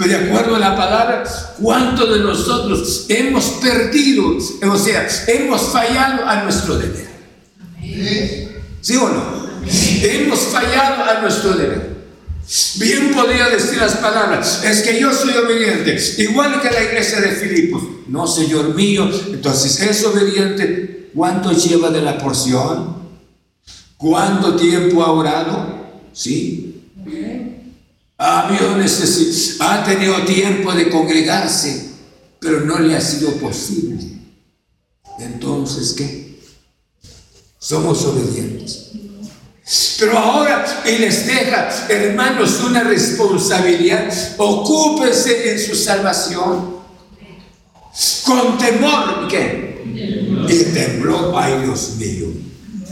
de 0.06 0.14
acuerdo 0.14 0.54
a 0.54 0.58
la 0.58 0.76
palabra, 0.76 1.24
cuánto 1.60 2.06
de 2.06 2.20
nosotros 2.20 3.06
hemos 3.08 3.44
perdido, 3.60 4.36
o 4.36 4.78
sea, 4.78 5.08
hemos 5.26 5.62
fallado 5.62 6.24
a 6.24 6.42
nuestro 6.44 6.78
deber. 6.78 7.08
¿Sí 8.80 8.96
o 8.96 9.08
no? 9.08 9.46
Hemos 10.02 10.38
fallado 10.40 11.04
a 11.04 11.20
nuestro 11.22 11.54
deber. 11.54 11.96
Bien 12.76 13.12
podría 13.12 13.48
decir 13.48 13.78
las 13.78 13.96
palabras, 13.96 14.62
es 14.64 14.82
que 14.82 15.00
yo 15.00 15.12
soy 15.12 15.32
obediente, 15.32 15.98
igual 16.18 16.60
que 16.60 16.70
la 16.70 16.84
iglesia 16.84 17.20
de 17.20 17.32
Filipos. 17.32 17.82
No, 18.06 18.28
Señor 18.28 18.74
mío, 18.74 19.10
entonces 19.28 19.80
es 19.80 20.04
obediente. 20.04 21.10
¿Cuánto 21.12 21.50
lleva 21.50 21.90
de 21.90 22.02
la 22.02 22.18
porción? 22.18 22.94
¿Cuánto 23.96 24.54
tiempo 24.54 25.02
ha 25.02 25.10
orado? 25.10 25.88
¿Sí? 26.12 26.74
Ha, 28.18 28.48
ha 29.60 29.84
tenido 29.84 30.24
tiempo 30.24 30.72
de 30.72 30.88
congregarse, 30.88 31.90
pero 32.40 32.60
no 32.60 32.78
le 32.78 32.96
ha 32.96 33.00
sido 33.00 33.32
posible. 33.32 33.98
Entonces, 35.18 35.92
¿qué? 35.92 36.40
Somos 37.58 38.04
obedientes. 38.04 38.90
Pero 39.98 40.18
ahora 40.18 40.82
Él 40.84 41.00
les 41.00 41.26
deja, 41.26 41.68
hermanos, 41.88 42.60
una 42.64 42.84
responsabilidad. 42.84 44.08
Ocúpense 44.36 45.50
en 45.50 45.58
su 45.58 45.74
salvación. 45.74 46.76
Con 48.24 48.58
temor, 48.58 49.26
¿qué? 49.28 49.82
Y 50.48 50.64
tembló, 50.72 51.36
ay 51.36 51.62
Dios 51.64 51.94
mío. 51.98 52.26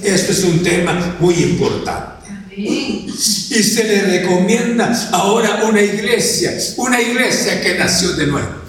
Esto 0.03 0.33
es 0.33 0.45
un 0.45 0.63
tema 0.63 1.17
muy 1.21 1.35
importante. 1.35 2.24
Y 2.57 3.63
se 3.63 3.85
le 3.85 4.03
recomienda 4.03 5.11
ahora 5.13 5.65
una 5.65 5.81
iglesia, 5.81 6.57
una 6.77 7.01
iglesia 7.01 7.61
que 7.61 7.79
nació 7.79 8.13
de 8.13 8.27
nuevo. 8.27 8.63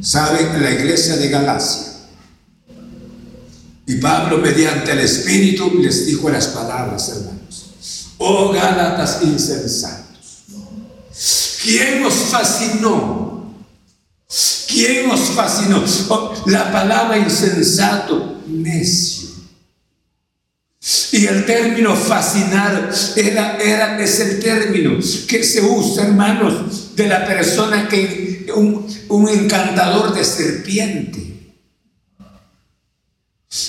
¿Saben? 0.00 0.62
La 0.62 0.70
iglesia 0.70 1.16
de 1.16 1.28
Galacia. 1.28 1.92
Y 3.86 3.96
Pablo, 3.96 4.38
mediante 4.38 4.92
el 4.92 5.00
Espíritu, 5.00 5.78
les 5.80 6.06
dijo 6.06 6.30
las 6.30 6.48
palabras, 6.48 7.08
hermanos. 7.08 7.66
Oh 8.18 8.52
Gálatas 8.52 9.18
insensatos, 9.22 10.44
¿quién 11.62 12.04
os 12.04 12.14
fascinó 12.14 13.32
¿Quién 14.72 15.10
os 15.10 15.20
fascinó? 15.30 15.84
Oh, 16.08 16.32
la 16.46 16.72
palabra 16.72 17.18
insensato, 17.18 18.40
necio. 18.46 19.21
Y 21.22 21.26
el 21.28 21.46
término 21.46 21.94
fascinar 21.94 22.90
era, 23.14 23.56
era, 23.58 24.02
es 24.02 24.18
el 24.18 24.40
término 24.40 24.98
que 25.28 25.44
se 25.44 25.60
usa, 25.60 26.02
hermanos, 26.02 26.96
de 26.96 27.06
la 27.06 27.24
persona 27.24 27.86
que, 27.86 28.50
un, 28.56 28.84
un 29.08 29.28
encantador 29.28 30.12
de 30.14 30.24
serpiente. 30.24 31.54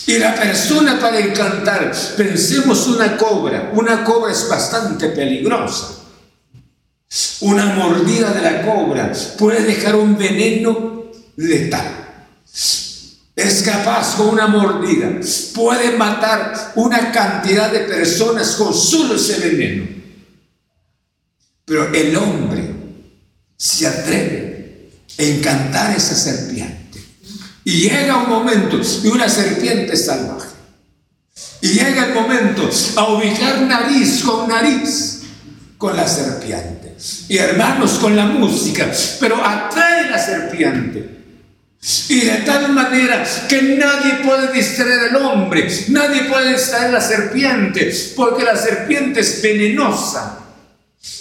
Y 0.07 0.17
la 0.17 0.33
persona 0.33 0.99
para 0.99 1.19
encantar, 1.19 1.91
pensemos 2.17 2.87
una 2.87 3.17
cobra, 3.17 3.71
una 3.75 4.03
cobra 4.03 4.31
es 4.31 4.49
bastante 4.49 5.09
peligrosa. 5.09 5.99
Una 7.41 7.65
mordida 7.75 8.33
de 8.33 8.41
la 8.41 8.63
cobra 8.63 9.11
puede 9.37 9.61
dejar 9.61 9.95
un 9.95 10.17
veneno 10.17 11.03
letal. 11.35 12.02
Es 13.36 13.63
capaz 13.63 14.15
con 14.15 14.30
una 14.30 14.48
mordida, 14.48 15.10
puede 15.56 15.98
matar 15.98 16.74
una 16.76 17.12
cantidad 17.12 17.72
de 17.72 17.80
personas 17.80 18.56
con 18.56 18.74
solo 18.74 19.15
ese 19.15 19.39
veneno. 19.39 19.88
Pero 21.65 21.91
el 21.93 22.15
hombre 22.15 22.69
se 23.58 23.88
atreve 23.88 24.91
a 25.17 25.24
encantar 25.24 25.91
a 25.91 25.96
esa 25.96 26.15
serpiente. 26.15 27.04
Y 27.63 27.89
llega 27.89 28.17
un 28.17 28.30
momento 28.30 28.78
de 28.78 29.10
una 29.10 29.28
serpiente 29.28 29.96
salvaje. 29.98 30.50
Y 31.62 31.69
llega 31.69 32.08
el 32.08 32.13
momento 32.13 32.69
a 32.98 33.13
ubicar 33.13 33.62
nariz 33.62 34.22
con 34.24 34.48
nariz 34.48 35.22
con 35.78 35.96
la 35.96 36.08
serpiente. 36.08 36.96
Y 37.30 37.38
hermanos, 37.38 37.93
con 37.93 38.15
la 38.15 38.26
música. 38.26 38.91
Pero 39.19 39.43
atrae 39.43 40.10
la 40.10 40.19
serpiente. 40.19 41.22
Y 42.10 42.22
de 42.22 42.38
tal 42.46 42.72
manera 42.72 43.26
que 43.50 43.62
nadie 43.62 44.24
puede 44.24 44.54
distraer 44.54 45.10
al 45.10 45.15
hombre, 45.17 45.67
nadie 45.89 46.24
puede 46.24 46.54
distraer 46.54 46.88
a 46.88 46.91
la 46.93 47.02
serpiente, 47.02 47.93
porque 48.15 48.43
la 48.43 48.56
serpiente 48.56 49.19
es 49.19 49.41
venenosa. 49.41 50.39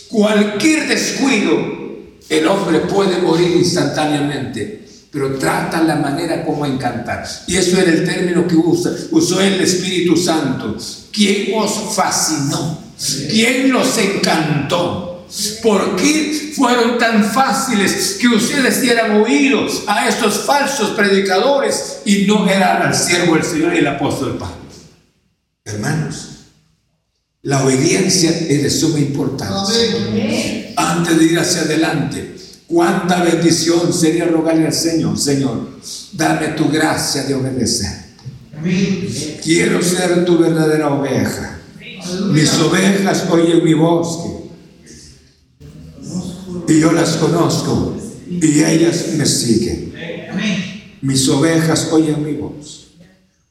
Cualquier 0.09 0.87
descuido, 0.87 1.83
el 2.29 2.47
hombre 2.47 2.81
puede 2.81 3.19
morir 3.19 3.57
instantáneamente 3.57 4.83
pero 5.13 5.35
trata 5.35 5.83
la 5.83 5.97
manera 5.97 6.43
como 6.43 6.65
encantar. 6.65 7.29
Y 7.47 7.57
eso 7.57 7.79
era 7.79 7.93
el 7.93 8.03
término 8.03 8.47
que 8.49 8.57
usa, 8.57 8.93
usó 9.11 9.43
el 9.43 9.61
Espíritu 9.61 10.17
Santo. 10.17 10.79
¿Quién 11.13 11.53
os 11.55 11.95
fascinó? 11.95 12.79
¿Quién 13.29 13.71
los 13.71 13.99
encantó? 13.99 15.12
¿Por 15.63 15.97
qué 15.97 16.53
fueron 16.55 16.99
tan 16.99 17.25
fáciles 17.25 18.19
que 18.21 18.29
ustedes 18.29 18.81
dieran 18.83 19.23
oídos 19.23 19.85
a 19.87 20.09
estos 20.09 20.41
falsos 20.45 20.91
predicadores 20.91 22.01
y 22.05 22.27
no 22.27 22.49
eran 22.49 22.83
al 22.83 22.95
siervo 22.95 23.35
del 23.35 23.45
Señor 23.45 23.75
y 23.75 23.79
el 23.79 23.87
apóstol 23.87 24.37
Pablo? 24.39 24.57
Hermanos, 25.65 26.29
la 27.43 27.65
obediencia 27.65 28.31
es 28.31 28.63
de 28.63 28.71
suma 28.71 28.99
importancia. 28.99 29.75
Antes 30.77 31.19
de 31.19 31.25
ir 31.25 31.39
hacia 31.39 31.63
adelante, 31.63 32.33
Cuánta 32.73 33.23
bendición 33.23 33.93
sería 33.93 34.25
rogarle 34.25 34.67
al 34.67 34.73
Señor, 34.73 35.19
Señor, 35.19 35.69
dame 36.13 36.49
tu 36.49 36.71
gracia 36.71 37.25
de 37.25 37.35
obedecer. 37.35 37.93
Quiero 39.45 39.83
ser 39.83 40.25
tu 40.25 40.39
verdadera 40.39 40.89
oveja. 40.89 41.59
Mis 42.31 42.51
ovejas 42.55 43.27
oyen 43.31 43.63
mi 43.63 43.75
voz 43.75 44.25
y 46.73 46.81
yo 46.81 46.93
las 46.93 47.17
conozco 47.17 47.97
y 48.29 48.63
ellas 48.63 49.09
me 49.17 49.27
siguen. 49.27 49.93
Mis 51.03 51.29
ovejas 51.29 51.89
oyen 51.93 52.25
mi 52.25 52.35
voz. 52.35 52.93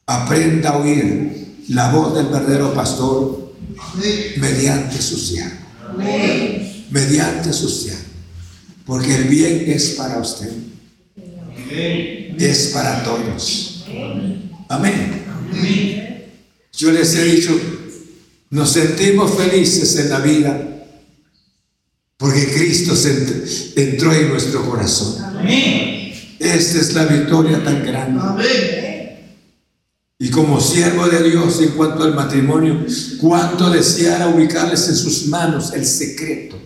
Aprenda 0.06 0.70
a 0.70 0.78
oír 0.78 1.54
la 1.68 1.92
voz 1.92 2.14
del 2.14 2.26
verdadero 2.26 2.74
pastor 2.74 3.54
mediante 4.36 5.00
su 5.00 5.16
siervo. 5.16 5.52
Mediante 6.90 7.52
su 7.52 7.68
siervo. 7.68 8.00
Porque 8.84 9.14
el 9.14 9.24
bien 9.24 9.64
es 9.68 9.90
para 9.90 10.18
usted. 10.18 10.50
Es 12.38 12.70
para 12.74 13.04
todos. 13.04 13.86
Amén. 14.68 15.22
Yo 16.72 16.90
les 16.90 17.14
he 17.14 17.24
dicho, 17.24 17.58
nos 18.50 18.72
sentimos 18.72 19.34
felices 19.36 19.96
en 19.96 20.10
la 20.10 20.18
vida 20.18 20.71
porque 22.22 22.46
Cristo 22.46 22.94
entró 23.74 24.12
en 24.12 24.28
nuestro 24.28 24.64
corazón. 24.64 25.16
Esta 26.38 26.78
es 26.78 26.94
la 26.94 27.06
victoria 27.06 27.64
tan 27.64 27.84
grande. 27.84 29.18
Y 30.20 30.30
como 30.30 30.60
siervo 30.60 31.08
de 31.08 31.28
Dios 31.28 31.60
en 31.60 31.70
cuanto 31.70 32.04
al 32.04 32.14
matrimonio, 32.14 32.86
cuánto 33.20 33.70
deseara 33.70 34.28
ubicarles 34.28 34.88
en 34.88 34.94
sus 34.94 35.26
manos 35.26 35.72
el 35.74 35.84
secreto 35.84 36.56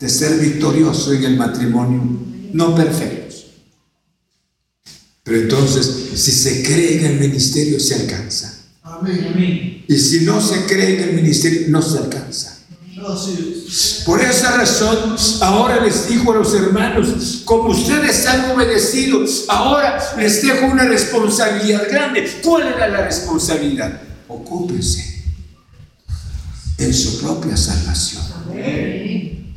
de 0.00 0.08
ser 0.08 0.40
victorioso 0.40 1.12
en 1.12 1.22
el 1.22 1.36
matrimonio, 1.36 2.02
no 2.52 2.74
perfectos. 2.74 3.46
Pero 5.22 5.42
entonces, 5.42 6.10
si 6.16 6.32
se 6.32 6.64
cree 6.64 6.98
en 6.98 7.04
el 7.04 7.20
ministerio, 7.20 7.78
se 7.78 7.94
alcanza. 7.94 8.52
Y 9.86 9.96
si 9.96 10.24
no 10.24 10.40
se 10.40 10.64
cree 10.64 11.00
en 11.00 11.08
el 11.10 11.14
ministerio, 11.14 11.68
no 11.68 11.80
se 11.80 11.98
alcanza. 11.98 12.53
Por 14.06 14.20
esa 14.20 14.56
razón, 14.56 15.16
ahora 15.40 15.80
les 15.84 16.08
digo 16.08 16.32
a 16.32 16.36
los 16.36 16.54
hermanos, 16.54 17.42
como 17.44 17.68
ustedes 17.68 18.26
han 18.26 18.50
obedecido, 18.50 19.24
ahora 19.48 19.98
les 20.16 20.42
dejo 20.42 20.66
una 20.66 20.84
responsabilidad 20.84 21.82
grande. 21.90 22.40
¿Cuál 22.42 22.68
era 22.68 22.88
la 22.88 23.02
responsabilidad? 23.02 24.00
Ocúpense 24.28 25.22
en 26.78 26.94
su 26.94 27.20
propia 27.20 27.56
salvación. 27.56 28.22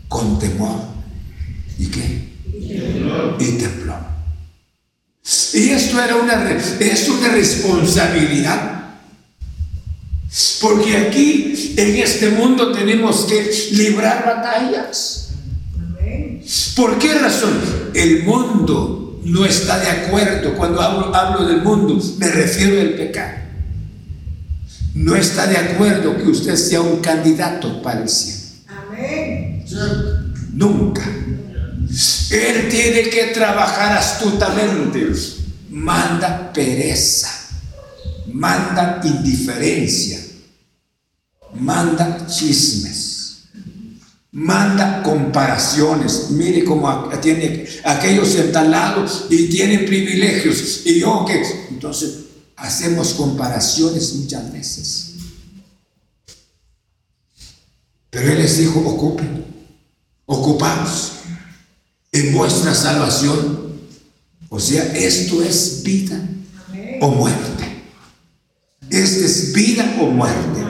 Con 0.08 0.40
temor. 0.40 0.82
¿Y 1.78 1.88
qué? 1.88 2.30
Y 3.40 3.52
tembló. 3.58 3.96
Y 5.54 5.70
esto 5.70 6.02
era 6.02 6.16
una, 6.16 6.52
es 6.52 7.10
una 7.10 7.30
responsabilidad. 7.30 8.77
Porque 10.62 10.98
aquí, 10.98 11.74
en 11.78 11.96
este 11.98 12.30
mundo, 12.30 12.72
tenemos 12.72 13.26
que 13.26 13.50
librar 13.72 14.26
batallas. 14.26 15.30
¿Por 16.76 16.98
qué 17.00 17.14
razón? 17.16 17.60
El 17.94 18.24
mundo 18.24 19.20
no 19.24 19.46
está 19.46 19.80
de 19.80 19.90
acuerdo. 19.90 20.54
Cuando 20.56 20.82
hablo, 20.82 21.16
hablo 21.16 21.48
del 21.48 21.62
mundo, 21.62 22.02
me 22.18 22.30
refiero 22.30 22.80
al 22.80 22.94
pecado. 22.94 23.38
No 24.94 25.16
está 25.16 25.46
de 25.48 25.58
acuerdo 25.58 26.18
que 26.18 26.30
usted 26.30 26.56
sea 26.56 26.82
un 26.82 27.02
candidato 27.02 27.82
para 27.82 28.02
el 28.02 28.10
cielo. 28.10 28.38
Nunca. 30.54 31.04
Él 32.32 32.68
tiene 32.70 33.04
que 33.10 33.32
trabajar 33.34 33.98
astutamente. 33.98 35.08
Manda 35.70 36.52
pereza, 36.52 37.30
manda 38.34 39.00
indiferencia, 39.04 40.20
manda 41.60 42.28
chismes, 42.28 43.44
manda 44.32 45.02
comparaciones. 45.04 46.30
Mire 46.32 46.64
cómo 46.64 47.10
tiene 47.22 47.66
aquellos 47.84 48.36
entalados 48.36 49.26
y 49.30 49.48
tienen 49.48 49.86
privilegios. 49.86 50.82
Y 50.86 51.00
yo 51.00 51.26
que, 51.26 51.42
entonces 51.70 52.26
hacemos 52.56 53.14
comparaciones 53.14 54.14
muchas 54.16 54.52
veces. 54.52 55.14
Pero 58.10 58.32
Él 58.32 58.40
les 58.40 58.58
dijo, 58.58 58.80
ocupen, 58.80 59.46
ocupaos 60.26 61.12
en 62.12 62.34
vuestra 62.34 62.74
salvación. 62.74 63.68
O 64.50 64.60
sea, 64.60 64.84
esto 64.96 65.44
es 65.44 65.84
vida 65.84 66.20
o 67.02 67.12
muerte. 67.12 67.67
Esto 68.98 69.26
es 69.26 69.54
vida 69.54 69.96
o 70.02 70.06
muerte. 70.06 70.64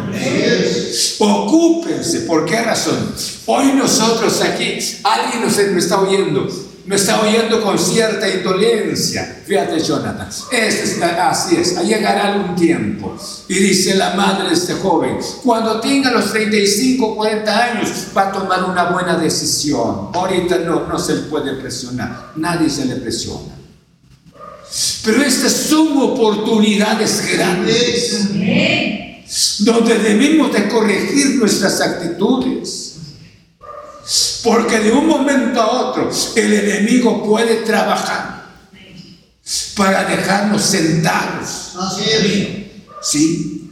Ocúpense. 1.20 2.22
¿Por 2.22 2.46
qué 2.46 2.62
razón? 2.62 3.14
Hoy 3.46 3.74
nosotros 3.74 4.42
aquí, 4.42 4.80
alguien 5.04 5.44
nos 5.44 5.58
está 5.58 6.02
oyendo 6.02 6.48
me 6.88 6.96
está 6.96 7.22
oyendo 7.22 7.62
con 7.62 7.78
cierta 7.78 8.30
indolencia. 8.30 9.42
Fíjate, 9.46 9.78
Jonathan, 9.82 10.30
este 10.50 10.84
es, 10.84 11.02
así 11.02 11.58
es, 11.58 11.78
llegará 11.86 12.34
algún 12.34 12.56
tiempo. 12.56 13.14
Y 13.50 13.56
dice 13.56 13.96
la 13.96 14.14
madre 14.14 14.48
de 14.48 14.56
este 14.56 14.74
joven, 14.76 15.18
cuando 15.44 15.82
tenga 15.82 16.12
los 16.12 16.32
35, 16.32 17.14
40 17.18 17.64
años, 17.64 17.90
va 18.16 18.30
a 18.30 18.32
tomar 18.32 18.64
una 18.64 18.90
buena 18.90 19.18
decisión. 19.18 20.12
Ahorita 20.14 20.60
no, 20.60 20.88
no 20.88 20.98
se 20.98 21.16
le 21.16 21.22
puede 21.24 21.56
presionar, 21.56 22.32
nadie 22.38 22.70
se 22.70 22.86
le 22.86 22.96
presiona. 22.96 23.57
Pero 25.04 25.24
estas 25.24 25.54
son 25.54 25.98
oportunidades 25.98 27.26
grandes 27.32 28.28
donde 29.60 29.98
debemos 30.00 30.54
de 30.54 30.68
corregir 30.70 31.36
nuestras 31.36 31.82
actitudes 31.82 32.96
Porque 34.44 34.80
de 34.80 34.92
un 34.92 35.06
momento 35.08 35.62
a 35.62 35.90
otro 35.90 36.10
el 36.36 36.54
enemigo 36.54 37.24
puede 37.24 37.58
trabajar 37.58 38.38
para 39.76 40.06
dejarnos 40.06 40.62
sentados. 40.62 41.74
¿Sí? 43.02 43.72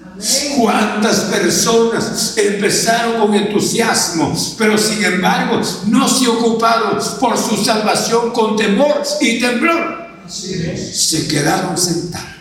¿Cuántas 0.58 1.19
personas 1.25 2.34
empezaron 2.38 3.19
con 3.19 3.36
entusiasmo, 3.36 4.34
pero 4.58 4.77
sin 4.77 5.03
embargo 5.03 5.62
no 5.88 6.08
se 6.08 6.27
ocuparon 6.29 6.97
por 7.19 7.38
su 7.38 7.58
salvación 7.63 8.31
con 8.31 8.55
temor 8.55 9.03
y 9.19 9.39
temblor? 9.39 10.05
Se 10.28 11.28
quedaron 11.28 11.78
sentados 11.78 12.36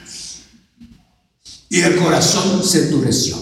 y 1.69 1.81
el 1.81 1.97
corazón 1.97 2.63
se 2.63 2.85
endureció. 2.85 3.37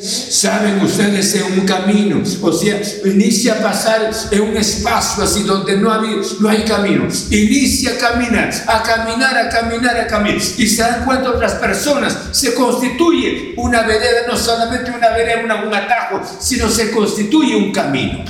Saben 0.00 0.80
ustedes 0.80 1.34
en 1.34 1.60
un 1.60 1.66
camino, 1.66 2.22
o 2.40 2.52
sea, 2.52 2.80
inicia 3.04 3.54
a 3.54 3.62
pasar 3.62 4.10
en 4.30 4.40
un 4.40 4.56
espacio 4.56 5.24
así 5.24 5.42
donde 5.42 5.76
no 5.76 5.92
hay, 5.92 6.20
no 6.40 6.48
hay 6.48 6.62
camino. 6.62 7.08
Inicia 7.30 7.90
a 7.90 7.98
caminar, 7.98 8.50
a 8.68 8.82
caminar, 8.82 9.36
a 9.36 9.48
caminar, 9.50 9.96
a 9.98 10.06
caminar. 10.06 10.40
Y 10.56 10.66
se 10.66 10.82
dan 10.82 11.04
cuenta 11.04 11.30
otras 11.30 11.54
personas, 11.54 12.16
se 12.30 12.54
constituye 12.54 13.54
una 13.56 13.82
vereda, 13.82 14.26
no 14.28 14.36
solamente 14.36 14.90
una 14.92 15.10
vereda, 15.10 15.62
un 15.66 15.74
atajo, 15.74 16.22
sino 16.40 16.70
se 16.70 16.90
constituye 16.92 17.56
un 17.56 17.72
camino. 17.72 18.24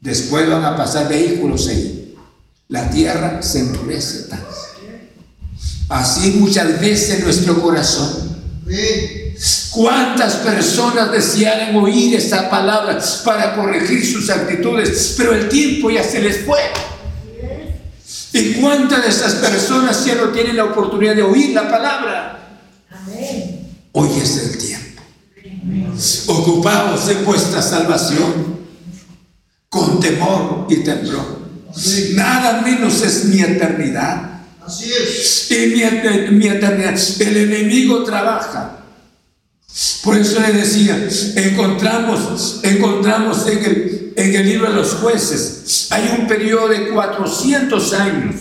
Después 0.00 0.50
van 0.50 0.64
a 0.64 0.76
pasar 0.76 1.08
vehículos 1.08 1.68
ahí. 1.68 2.05
La 2.68 2.90
tierra 2.90 3.42
se 3.42 3.60
endurece 3.60 4.28
tanto. 4.28 4.46
Así 5.88 6.32
muchas 6.32 6.80
veces 6.80 7.22
nuestro 7.22 7.62
corazón. 7.62 8.36
¿Cuántas 9.70 10.36
personas 10.36 11.12
desearan 11.12 11.76
oír 11.76 12.16
esta 12.16 12.50
palabra 12.50 12.98
para 13.24 13.54
corregir 13.54 14.04
sus 14.04 14.28
actitudes? 14.30 15.14
Pero 15.16 15.34
el 15.34 15.48
tiempo 15.48 15.90
ya 15.90 16.02
se 16.02 16.20
les 16.20 16.44
fue. 16.44 16.58
¿Y 18.32 18.54
cuántas 18.54 19.02
de 19.02 19.08
esas 19.08 19.34
personas 19.34 20.04
ya 20.04 20.16
no 20.16 20.30
tienen 20.30 20.56
la 20.56 20.64
oportunidad 20.64 21.14
de 21.14 21.22
oír 21.22 21.54
la 21.54 21.70
palabra? 21.70 22.60
Hoy 23.92 24.08
es 24.20 24.36
el 24.38 24.58
tiempo. 24.58 25.02
Ocupados 26.26 27.08
en 27.08 27.24
vuestra 27.24 27.62
salvación 27.62 28.56
con 29.68 30.00
temor 30.00 30.66
y 30.68 30.76
temblor. 30.76 31.35
Nada 32.14 32.62
menos 32.62 33.02
es 33.02 33.26
mi 33.26 33.40
eternidad. 33.40 34.40
Así 34.64 34.90
es. 34.92 35.50
Y 35.50 35.66
mi, 36.32 36.46
eternidad. 36.48 36.98
El 37.20 37.36
enemigo 37.36 38.02
trabaja. 38.04 38.78
Por 40.02 40.16
eso 40.16 40.40
le 40.40 40.52
decía, 40.52 41.08
encontramos, 41.36 42.60
encontramos 42.62 43.46
en 43.46 43.64
el, 43.64 44.12
en 44.16 44.34
el 44.34 44.46
libro 44.46 44.70
de 44.70 44.76
los 44.76 44.94
jueces, 44.94 45.88
hay 45.90 46.16
un 46.18 46.26
periodo 46.26 46.68
de 46.68 46.88
400 46.88 47.92
años. 47.92 48.36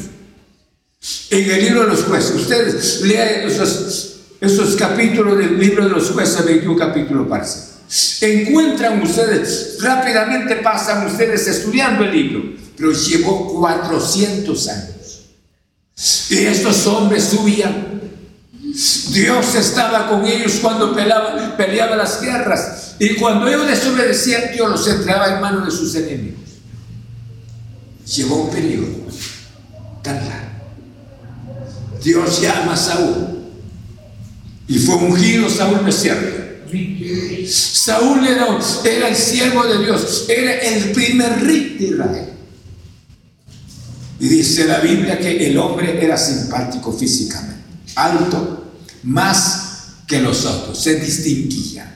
En 1.29 1.51
el 1.51 1.61
libro 1.61 1.81
de 1.81 1.87
los 1.87 2.03
jueces, 2.03 2.35
ustedes 2.35 3.01
lean 3.01 3.49
esos, 3.49 4.15
esos 4.39 4.75
capítulos 4.75 5.37
del 5.37 5.59
libro 5.59 5.83
de 5.83 5.89
los 5.89 6.09
jueces, 6.11 6.45
21 6.45 6.77
capítulos 6.77 7.27
parece. 7.27 7.75
Encuentran 8.21 9.01
ustedes, 9.01 9.77
rápidamente 9.81 10.55
pasan 10.57 11.05
ustedes 11.05 11.45
estudiando 11.47 12.05
el 12.05 12.11
libro, 12.11 12.64
pero 12.75 12.91
llevó 12.91 13.53
400 13.59 14.67
años. 14.67 14.95
Y 16.29 16.37
estos 16.37 16.85
hombres 16.87 17.23
subían. 17.23 17.95
Dios 19.11 19.55
estaba 19.55 20.09
con 20.09 20.25
ellos 20.25 20.59
cuando 20.61 20.93
peleaban 20.93 21.55
peleaba 21.55 21.95
las 21.95 22.21
guerras. 22.21 22.95
Y 22.99 23.15
cuando 23.15 23.47
ellos 23.47 23.67
desobedecían, 23.67 24.51
Dios 24.53 24.69
los 24.69 24.87
entregaba 24.87 25.35
en 25.35 25.41
manos 25.41 25.65
de 25.65 25.71
sus 25.71 25.95
enemigos. 25.95 26.41
Llevó 28.13 28.43
un 28.43 28.49
periodo 28.51 28.87
tan 30.01 30.17
largo. 30.17 30.45
Dios 32.03 32.41
llama 32.41 32.73
a 32.73 32.77
Saúl. 32.77 33.35
Y 34.67 34.79
fue 34.79 34.95
ungido 34.95 35.49
Saúl, 35.49 35.81
¿no 35.85 35.91
Saúl 37.47 38.25
era, 38.25 38.47
era 38.83 39.07
el 39.09 39.15
siervo 39.15 39.63
de 39.65 39.85
Dios, 39.85 40.25
era 40.27 40.53
el 40.53 40.91
primer 40.91 41.39
rey 41.45 41.77
de 41.79 41.85
Israel. 41.85 42.34
Y 44.19 44.27
dice 44.27 44.65
la 44.65 44.79
Biblia 44.79 45.19
que 45.19 45.47
el 45.47 45.57
hombre 45.57 46.03
era 46.03 46.17
simpático 46.17 46.93
físicamente, 46.93 47.63
alto, 47.95 48.73
más 49.03 49.65
que 50.07 50.21
los 50.21 50.45
otros, 50.45 50.81
se 50.81 50.99
distinguía. 50.99 51.91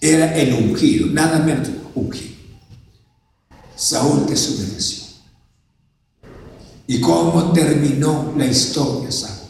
Era 0.00 0.34
el 0.34 0.54
ungido, 0.54 1.08
nada 1.08 1.40
menos 1.40 1.68
ungido. 1.94 2.36
Saúl 3.76 4.26
desobedeció. 4.26 5.04
¿Y 6.86 7.00
cómo 7.00 7.52
terminó 7.52 8.34
la 8.36 8.46
historia, 8.46 9.12
Saúl? 9.12 9.48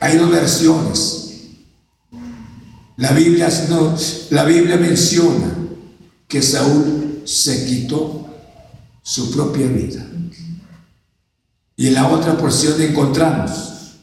Hay 0.00 0.16
dos 0.16 0.30
versiones. 0.30 1.18
La 2.96 3.12
Biblia, 3.12 3.48
no, 3.68 3.96
la 4.30 4.44
Biblia 4.44 4.76
menciona 4.76 5.56
que 6.28 6.40
Saúl 6.40 7.22
se 7.24 7.66
quitó 7.66 8.21
su 9.12 9.30
propia 9.30 9.66
vida. 9.66 10.06
Y 11.76 11.88
en 11.88 11.94
la 11.94 12.08
otra 12.08 12.34
porción 12.34 12.80
encontramos 12.80 13.98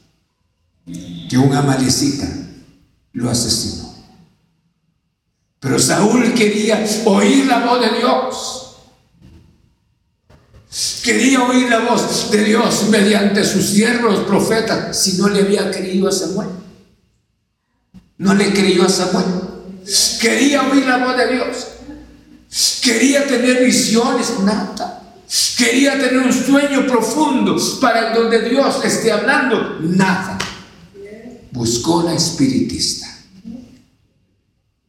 que 0.86 1.36
un 1.36 1.52
amalecita 1.52 2.28
lo 3.14 3.28
asesinó. 3.28 3.92
Pero 5.60 5.80
Saúl 5.80 6.32
quería 6.36 6.86
oír 7.06 7.48
la 7.48 7.66
voz 7.66 7.82
de 7.82 7.98
Dios. 7.98 8.76
Quería 11.04 11.42
oír 11.42 11.68
la 11.72 11.80
voz 11.80 12.30
de 12.30 12.44
Dios 12.44 12.88
mediante 12.90 13.44
sus 13.44 13.66
siervos, 13.66 14.20
profetas, 14.28 14.96
si 14.96 15.14
no 15.14 15.28
le 15.28 15.42
había 15.42 15.72
creído 15.72 16.08
a 16.08 16.12
Samuel. 16.12 16.50
No 18.20 18.36
le 18.36 18.54
creyó 18.54 18.86
a 18.86 18.90
Samuel. 18.90 19.26
Quería 20.22 20.70
oír 20.70 20.86
la 20.86 21.04
voz 21.04 21.18
de 21.18 21.34
Dios. 21.34 21.68
Quería 22.84 23.26
tener 23.26 23.66
visiones, 23.66 24.40
nada. 24.42 24.99
Quería 25.58 26.00
tener 26.00 26.18
un 26.20 26.34
sueño 26.34 26.88
profundo 26.88 27.58
para 27.82 28.14
donde 28.14 28.50
Dios 28.50 28.84
esté 28.84 29.12
hablando, 29.12 29.78
nada. 29.82 30.38
Buscó 31.52 32.04
la 32.04 32.14
espiritista. 32.14 33.08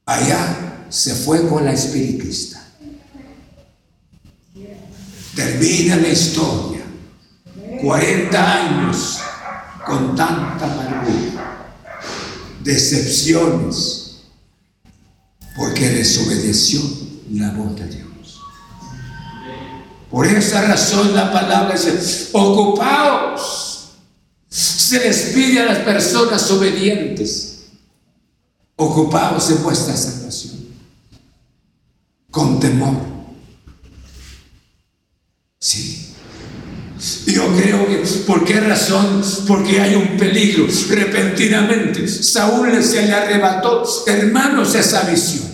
Allá 0.06 0.86
se 0.88 1.14
fue 1.14 1.46
con 1.48 1.64
la 1.64 1.72
espiritista. 1.72 2.64
Termina 5.34 5.96
la 5.96 6.08
historia. 6.08 6.80
40 7.82 8.54
años 8.54 9.20
con 9.86 10.14
tanta 10.14 10.64
amargura, 10.64 11.74
decepciones, 12.62 14.18
porque 15.56 15.88
desobedeció 15.88 16.80
la 17.32 17.50
voz 17.52 17.76
de 17.76 17.88
Dios. 17.88 18.09
Por 20.10 20.26
esa 20.26 20.62
razón 20.62 21.14
la 21.14 21.32
palabra 21.32 21.74
dice, 21.74 22.28
ocupaos. 22.32 23.92
Se 24.48 24.98
les 24.98 25.18
pide 25.32 25.60
a 25.60 25.66
las 25.66 25.78
personas 25.78 26.50
obedientes, 26.50 27.66
ocupaos 28.74 29.48
en 29.50 29.62
vuestra 29.62 29.96
salvación, 29.96 30.66
con 32.28 32.58
temor. 32.58 32.96
Sí. 35.60 36.08
Yo 37.26 37.46
creo 37.56 37.86
que, 37.86 37.98
¿por 38.26 38.44
qué 38.44 38.60
razón? 38.60 39.22
Porque 39.46 39.80
hay 39.80 39.94
un 39.94 40.16
peligro. 40.16 40.66
Repentinamente, 40.88 42.08
Saúl 42.08 42.82
se 42.82 43.06
le 43.06 43.12
arrebató, 43.12 43.84
hermanos, 44.06 44.74
esa 44.74 45.02
visión. 45.02 45.48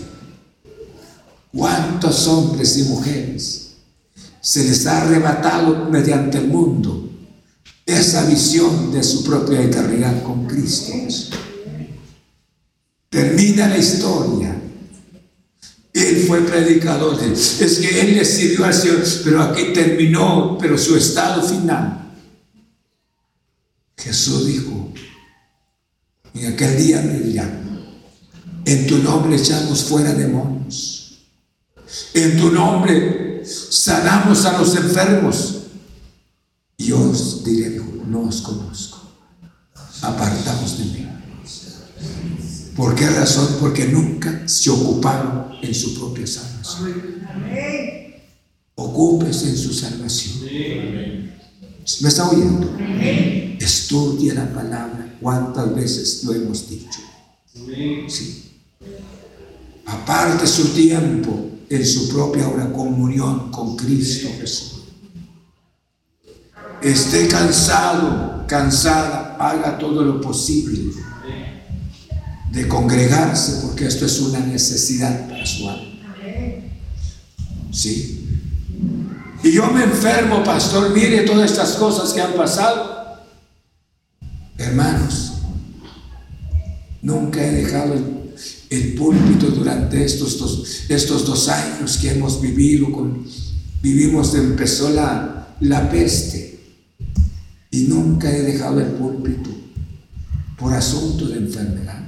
¿Cuántos 1.53 2.27
hombres 2.27 2.79
y 2.79 2.85
mujeres 2.85 3.66
se 4.47 4.63
les 4.63 4.87
ha 4.87 5.03
arrebatado 5.03 5.89
mediante 5.91 6.39
el 6.39 6.47
mundo 6.47 7.11
esa 7.85 8.25
visión 8.27 8.93
de 8.93 9.03
su 9.03 9.25
propia 9.25 9.61
eternidad 9.61 10.23
con 10.23 10.47
Cristo? 10.47 10.93
Termina 13.09 13.67
la 13.67 13.77
historia. 13.77 14.57
Él 15.93 16.25
fue 16.29 16.43
predicador. 16.43 17.21
Es 17.25 17.79
que 17.81 18.01
él 18.01 18.15
le 18.15 18.25
sirvió 18.25 18.67
al 18.67 18.75
Señor, 18.75 19.03
pero 19.25 19.43
aquí 19.43 19.73
terminó, 19.73 20.57
pero 20.61 20.79
su 20.79 20.95
estado 20.97 21.43
final. 21.43 22.13
Jesús 23.99 24.47
dijo, 24.47 24.93
en 26.35 26.53
aquel 26.53 26.77
día 26.77 27.03
me 27.03 27.19
dirán, 27.19 27.85
en 28.65 28.87
tu 28.87 28.99
nombre 28.99 29.35
echamos 29.35 29.83
fuera 29.83 30.15
demonios 30.15 30.97
en 32.15 32.37
tu 32.37 32.51
nombre 32.51 33.26
sanamos 33.47 34.45
a 34.45 34.59
los 34.59 34.75
enfermos. 34.77 35.55
Y 36.79 36.93
os 36.93 37.43
diré, 37.45 37.81
no 38.07 38.23
os 38.23 38.43
conozco. 38.43 39.01
Apartaos 40.03 40.79
de 40.79 40.85
mí. 40.85 41.09
¿Por 42.77 42.95
qué 42.95 43.09
razón? 43.09 43.57
Porque 43.59 43.87
nunca 43.87 44.47
se 44.47 44.69
ocuparon 44.71 45.57
en 45.63 45.75
su 45.75 45.95
propia 45.95 46.27
salvación. 46.27 47.25
Ocúpese 48.75 49.49
en 49.49 49.57
su 49.57 49.73
salvación. 49.73 50.45
¿Me 52.01 52.09
está 52.09 52.29
oyendo? 52.29 52.77
Estudie 53.59 54.35
la 54.35 54.53
palabra. 54.53 55.17
¿Cuántas 55.21 55.75
veces 55.75 56.25
lo 56.25 56.35
hemos 56.35 56.69
dicho? 56.69 57.01
Sí. 58.09 58.61
Aparte 59.87 60.47
su 60.47 60.69
tiempo 60.75 61.56
en 61.69 61.87
su 61.87 62.09
propia 62.09 62.45
comunión 62.73 63.51
con 63.51 63.77
Cristo 63.77 64.29
Jesús. 64.39 64.85
Esté 66.83 67.27
cansado, 67.27 68.45
cansada, 68.47 69.37
haga 69.39 69.79
todo 69.79 70.05
lo 70.05 70.21
posible 70.21 70.93
de 72.53 72.69
congregarse 72.69 73.67
porque 73.67 73.87
esto 73.87 74.07
es 74.07 74.21
una 74.21 74.41
necesidad 74.41 75.29
para 75.29 75.45
su 75.45 75.69
alma. 75.69 75.97
Sí. 77.73 78.29
Y 79.43 79.53
yo 79.53 79.71
me 79.71 79.85
enfermo, 79.85 80.43
pastor, 80.43 80.91
mire 80.95 81.23
todas 81.23 81.51
estas 81.51 81.73
cosas 81.73 82.13
que 82.13 82.21
han 82.21 82.33
pasado. 82.35 83.21
Hermanos, 84.59 85.35
nunca 87.03 87.45
he 87.45 87.51
dejado 87.51 87.95
el, 87.95 88.26
púlpito 88.97 89.51
durante 89.51 90.05
estos 90.05 90.39
dos, 90.39 90.83
estos 90.89 91.27
dos 91.27 91.49
años 91.49 91.99
que 91.99 92.11
hemos 92.11 92.41
vivido. 92.41 92.91
Con, 92.93 93.25
vivimos, 93.83 94.35
empezó 94.35 94.91
la, 94.91 95.57
la 95.61 95.91
peste. 95.91 96.59
Y 97.71 97.83
nunca 97.83 98.31
he 98.31 98.43
dejado 98.43 98.81
el 98.81 98.89
púlpito 98.93 99.51
por 100.59 100.73
asunto 100.73 101.27
de 101.29 101.39
enfermedad. 101.39 102.03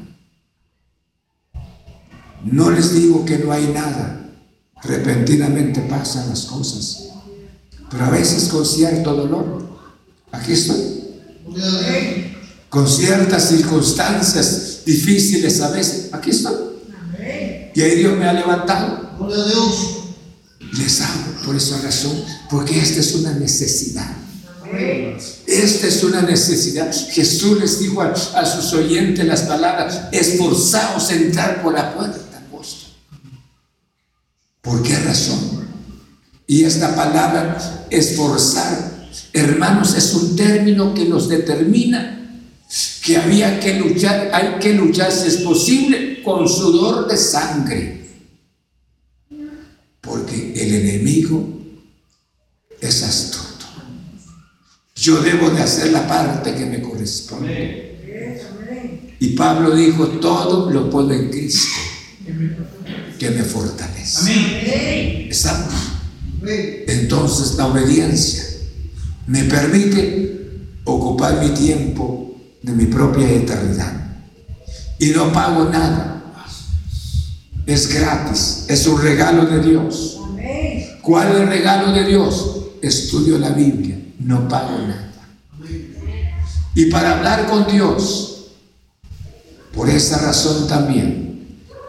No 2.45 2.71
les 2.71 2.95
digo 2.95 3.25
que 3.25 3.39
no 3.39 3.53
hay 3.53 3.67
nada. 3.69 4.31
Repentinamente 4.83 5.81
pasan 5.83 6.29
las 6.29 6.47
cosas 6.47 7.09
pero 7.91 8.05
a 8.05 8.11
veces 8.11 8.49
con 8.49 8.65
cierto 8.65 9.15
dolor. 9.15 9.67
Aquí 10.33 10.53
estoy. 10.53 10.77
Con 12.69 12.87
ciertas 12.87 13.49
circunstancias 13.49 14.68
difíciles 14.89 15.61
a 15.61 15.71
veces. 15.71 16.09
Aquí 16.13 16.31
estoy. 16.31 16.57
Y 17.75 17.83
ahí 17.83 17.97
Dios 17.97 18.17
me 18.17 18.27
ha 18.27 18.33
levantado. 18.33 19.09
Les 20.73 21.01
hago 21.01 21.33
por 21.45 21.57
esa 21.57 21.81
razón, 21.83 22.25
porque 22.51 22.79
esta 22.81 23.01
es 23.01 23.15
una 23.15 23.33
necesidad. 23.33 24.11
Esta 25.47 25.87
es 25.87 26.03
una 26.03 26.23
necesidad. 26.23 26.91
Jesús 27.11 27.61
les 27.61 27.81
dijo 27.81 28.03
a, 28.03 28.47
sus 28.47 28.73
oyentes 28.73 29.25
las 29.27 29.43
palabras, 29.43 30.09
esforzaos 30.13 31.11
a 31.11 31.15
entrar 31.15 31.63
por 31.63 31.75
la 31.75 31.95
puerta, 31.95 32.19
¿Por 34.61 34.83
qué 34.83 34.99
razón? 34.99 35.67
Y 36.47 36.65
esta 36.65 36.95
palabra, 36.95 37.87
esforzar, 37.89 39.09
hermanos, 39.33 39.95
es 39.95 40.13
un 40.13 40.37
término 40.37 40.93
que 40.93 41.07
nos 41.07 41.27
determina 41.29 42.18
que 43.03 43.17
había 43.17 43.59
que 43.59 43.75
luchar, 43.75 44.31
hay 44.33 44.59
que 44.59 44.75
luchar 44.75 45.11
si 45.11 45.29
es 45.29 45.39
posible 45.39 46.23
con 46.23 46.49
sudor 46.49 47.09
de 47.09 47.17
sangre. 47.17 48.07
Porque 50.01 50.53
el 50.55 50.75
enemigo 50.75 51.49
es 52.81 53.03
astuto. 53.03 53.67
Yo 54.95 55.23
debo 55.23 55.51
de 55.51 55.63
hacer 55.63 55.93
la 55.93 56.07
parte 56.07 56.55
que 56.55 56.67
me 56.67 56.83
corresponde. 56.83 57.89
Y 59.21 59.29
Pablo 59.31 59.75
dijo, 59.75 60.07
todo 60.21 60.71
lo 60.71 60.91
puedo 60.91 61.13
en 61.13 61.31
Cristo, 61.31 61.81
que 63.19 63.31
me 63.31 63.43
fortalece. 63.43 64.33
Entonces 66.87 67.57
la 67.57 67.67
obediencia 67.67 68.45
me 69.27 69.45
permite 69.45 70.51
ocupar 70.85 71.43
mi 71.43 71.51
tiempo 71.51 72.28
de 72.63 72.73
mi 72.73 72.87
propia 72.87 73.31
eternidad. 73.31 73.93
Y 74.99 75.11
no 75.11 75.33
pago 75.33 75.65
nada. 75.67 76.23
Es 77.67 77.93
gratis. 77.93 78.65
Es 78.69 78.87
un 78.87 79.01
regalo 79.01 79.47
de 79.47 79.61
Dios. 79.61 80.19
¿Cuál 81.03 81.33
es 81.33 81.41
el 81.41 81.49
regalo 81.49 81.93
de 81.93 82.05
Dios? 82.05 82.57
Estudio 82.83 83.39
la 83.39 83.51
Biblia. 83.51 83.99
No 84.19 84.49
pago 84.49 84.79
nada. 84.79 85.13
Y 86.75 86.87
para 86.87 87.19
hablar 87.19 87.47
con 87.47 87.67
Dios, 87.67 88.53
por 89.75 89.89
esa 89.89 90.19
razón 90.19 90.69
también, 90.69 91.29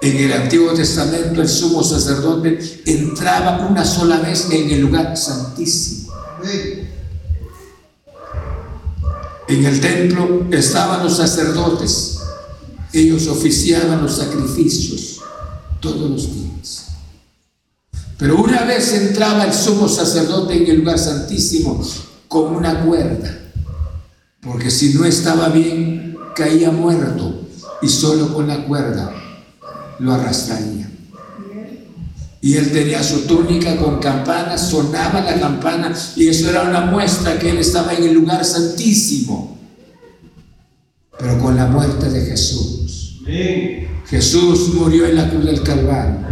en 0.02 0.18
el 0.18 0.34
Antiguo 0.34 0.74
Testamento 0.74 1.42
el 1.42 1.50
sumo 1.50 1.84
sacerdote 1.84 2.60
entraba 2.86 3.68
una 3.68 3.84
sola 3.84 4.20
vez 4.20 4.48
en 4.52 4.70
el 4.70 4.82
lugar 4.82 5.16
santísimo. 5.18 6.14
En 9.50 9.66
el 9.66 9.82
templo 9.82 10.46
estaban 10.52 11.04
los 11.04 11.18
sacerdotes. 11.18 12.20
Ellos 12.94 13.28
oficiaban 13.28 14.04
los 14.04 14.18
sacrificios 14.18 15.22
todos 15.80 16.08
los 16.08 16.36
días. 16.36 16.86
Pero 18.20 18.38
una 18.38 18.64
vez 18.66 18.94
entraba 18.94 19.46
el 19.46 19.54
sumo 19.54 19.90
sacerdote 19.90 20.56
en 20.56 20.70
el 20.70 20.78
lugar 20.80 21.00
santísimo 21.00 21.84
con 22.28 22.56
una 22.56 22.86
cuerda, 22.86 23.40
porque 24.42 24.70
si 24.70 24.94
no 24.94 25.04
estaba 25.06 25.50
bien, 25.50 26.16
caía 26.36 26.70
muerto 26.70 27.48
y 27.82 27.90
solo 27.90 28.32
con 28.32 28.48
la 28.48 28.66
cuerda 28.66 29.12
lo 29.98 30.14
arrastraría. 30.14 30.92
Y 32.42 32.56
él 32.56 32.72
tenía 32.72 33.04
su 33.04 33.22
túnica 33.22 33.76
con 33.76 34.00
campanas, 34.00 34.70
sonaba 34.70 35.22
la 35.22 35.40
campana 35.40 35.94
y 36.16 36.28
eso 36.28 36.50
era 36.50 36.64
una 36.64 36.82
muestra 36.82 37.38
que 37.38 37.50
él 37.50 37.58
estaba 37.58 37.94
en 37.94 38.04
el 38.04 38.14
lugar 38.14 38.46
santísimo. 38.46 39.58
Pero 41.18 41.38
con 41.38 41.58
la 41.58 41.68
muerte 41.68 42.10
de 42.10 42.26
Jesús. 42.26 43.20
Jesús 44.10 44.74
murió 44.74 45.06
en 45.06 45.18
la 45.18 45.30
cruz 45.30 45.46
del 45.46 45.62
Calvario. 45.62 46.28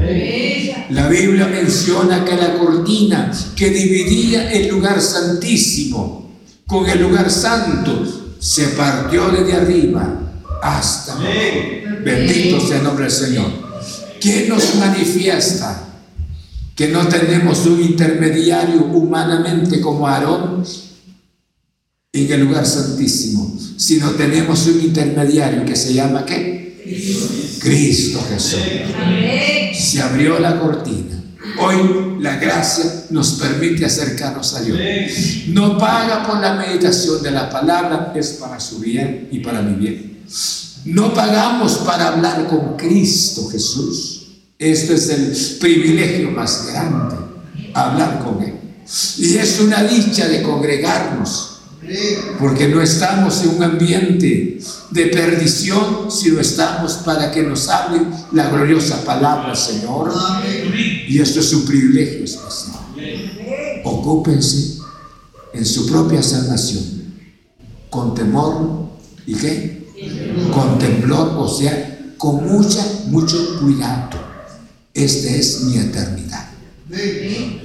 La 0.90 1.08
Biblia 1.10 1.48
menciona 1.48 2.24
que 2.24 2.36
la 2.36 2.58
cortina 2.58 3.32
que 3.56 3.70
dividía 3.70 4.52
el 4.52 4.70
lugar 4.70 5.02
santísimo 5.02 6.32
con 6.66 6.90
el 6.90 7.02
lugar 7.02 7.30
santo 7.30 8.04
se 8.40 8.70
partió 8.70 9.30
desde 9.30 9.54
arriba 9.54 10.22
hasta 10.62 11.18
Bendito 12.04 12.60
sea 12.66 12.78
el 12.78 12.84
nombre 12.84 13.06
del 13.06 13.14
Señor. 13.14 13.52
¿Qué 14.20 14.48
nos 14.48 14.76
manifiesta? 14.76 15.87
Que 16.78 16.88
no 16.88 17.08
tenemos 17.08 17.66
un 17.66 17.82
intermediario 17.82 18.86
humanamente 18.86 19.82
como 19.82 20.08
Aarón 20.08 20.64
en 22.14 22.32
el 22.32 22.42
lugar 22.42 22.66
santísimo, 22.66 23.58
sino 23.78 24.12
tenemos 24.12 24.66
un 24.68 24.82
intermediario 24.82 25.66
que 25.66 25.76
se 25.76 25.94
llama 25.94 26.24
¿qué? 26.24 27.58
Cristo, 27.60 28.24
Jesús. 28.30 28.62
Se 29.74 30.02
abrió 30.02 30.40
la 30.40 30.60
cortina. 30.60 31.24
Hoy 31.60 32.18
la 32.22 32.36
gracia 32.38 33.06
nos 33.10 33.32
permite 33.34 33.86
acercarnos 33.86 34.54
a 34.54 34.62
Dios. 34.62 34.78
No 35.48 35.78
paga 35.78 36.26
por 36.28 36.40
la 36.40 36.54
meditación 36.54 37.24
de 37.24 37.32
la 37.32 37.50
palabra, 37.50 38.14
es 38.16 38.34
para 38.34 38.60
su 38.60 38.80
bien 38.80 39.30
y 39.32 39.40
para 39.40 39.62
mi 39.62 39.74
bien. 39.74 40.24
No 40.86 41.14
pagamos 41.14 41.80
para 41.80 42.10
hablar 42.10 42.48
con 42.48 42.78
Cristo 42.78 43.50
Jesús. 43.50 44.17
Esto 44.60 44.94
es 44.94 45.10
el 45.10 45.60
privilegio 45.60 46.32
más 46.32 46.68
grande, 46.68 47.16
hablar 47.74 48.24
con 48.24 48.42
Él. 48.42 48.56
Y 49.18 49.36
es 49.36 49.60
una 49.60 49.84
dicha 49.84 50.28
de 50.28 50.42
congregarnos, 50.42 51.60
porque 52.40 52.68
no 52.68 52.82
estamos 52.82 53.44
en 53.44 53.50
un 53.50 53.64
ambiente 53.64 54.60
de 54.92 55.06
perdición, 55.08 56.10
sino 56.10 56.40
estamos 56.40 56.94
para 57.06 57.32
que 57.32 57.44
nos 57.44 57.70
hable 57.70 58.02
la 58.32 58.50
gloriosa 58.50 59.04
palabra, 59.06 59.56
Señor. 59.56 60.12
Y 61.08 61.20
esto 61.20 61.40
es 61.40 61.54
un 61.54 61.66
privilegio 61.66 62.24
especial. 62.24 62.78
Ocúpense 63.84 64.80
en 65.54 65.66
su 65.66 65.88
propia 65.88 66.24
salvación, 66.24 67.14
con 67.90 68.16
temor 68.16 68.90
y 69.26 69.36
qué? 69.36 69.78
con 70.54 70.78
temblor, 70.78 71.34
o 71.38 71.48
sea, 71.48 72.14
con 72.18 72.48
mucha, 72.48 72.86
mucho 73.08 73.60
cuidado. 73.60 74.27
Esta 74.98 75.30
es 75.30 75.62
mi 75.62 75.78
eternidad. 75.78 76.48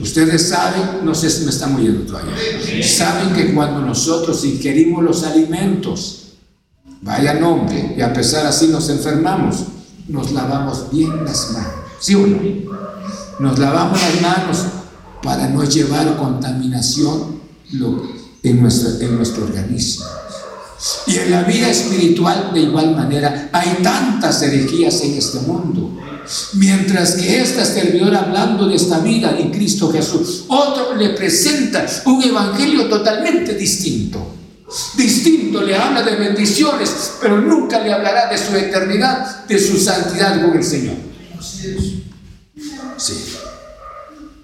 Ustedes 0.01 0.49
saben, 0.49 1.03
no 1.03 1.15
sé 1.15 1.31
si 1.31 1.45
me 1.45 1.51
están 1.51 1.75
oyendo 1.75 2.05
todavía, 2.05 2.35
saben 2.83 3.33
que 3.33 3.55
cuando 3.55 3.81
nosotros 3.81 4.45
ingerimos 4.45 5.03
los 5.03 5.23
alimentos, 5.23 6.35
vaya 7.01 7.35
nombre, 7.35 7.95
y 7.97 8.03
a 8.03 8.13
pesar 8.13 8.47
así 8.47 8.67
nos 8.67 8.91
enfermamos, 8.91 9.65
nos 10.09 10.31
lavamos 10.33 10.91
bien 10.91 11.25
las 11.25 11.53
manos, 11.53 11.73
¿sí 12.01 12.15
o 12.15 12.27
no? 12.27 12.39
Nos 13.39 13.59
lavamos 13.59 13.99
las 13.99 14.21
manos 14.21 14.59
para 15.23 15.49
no 15.49 15.65
llevar 15.65 16.17
contaminación 16.19 17.41
en 18.43 18.61
nuestro, 18.61 19.01
en 19.01 19.17
nuestro 19.17 19.45
organismo. 19.45 20.05
Y 21.07 21.17
en 21.17 21.31
la 21.31 21.45
vida 21.45 21.71
espiritual, 21.71 22.51
de 22.53 22.61
igual 22.61 22.95
manera, 22.95 23.49
hay 23.53 23.79
tantas 23.83 24.43
herejías 24.43 25.01
en 25.03 25.15
este 25.15 25.41
mundo. 25.41 25.97
Mientras 26.55 27.13
que 27.13 27.41
esta 27.41 27.65
servidora 27.65 28.21
hablando 28.21 28.69
de 28.69 28.77
esta 28.77 28.99
vida 29.01 29.37
en 29.39 29.51
Cristo 29.51 29.91
Jesús, 29.91 30.45
otro 30.49 30.95
le 30.95 31.11
presenta 31.11 31.87
un 32.07 32.23
evangelio 32.23 32.89
totalmente 32.89 33.55
distinto. 33.55 34.35
Distinto, 34.97 35.63
le 35.63 35.77
habla 35.77 36.03
de 36.03 36.17
bendiciones, 36.17 37.13
pero 37.21 37.41
nunca 37.41 37.81
le 37.81 37.93
hablará 37.93 38.31
de 38.31 38.39
su 38.39 38.55
eternidad, 38.57 39.45
de 39.47 39.59
su 39.59 39.79
santidad 39.79 40.41
con 40.41 40.57
el 40.57 40.65
Señor. 40.65 40.97
Sí. 42.97 43.17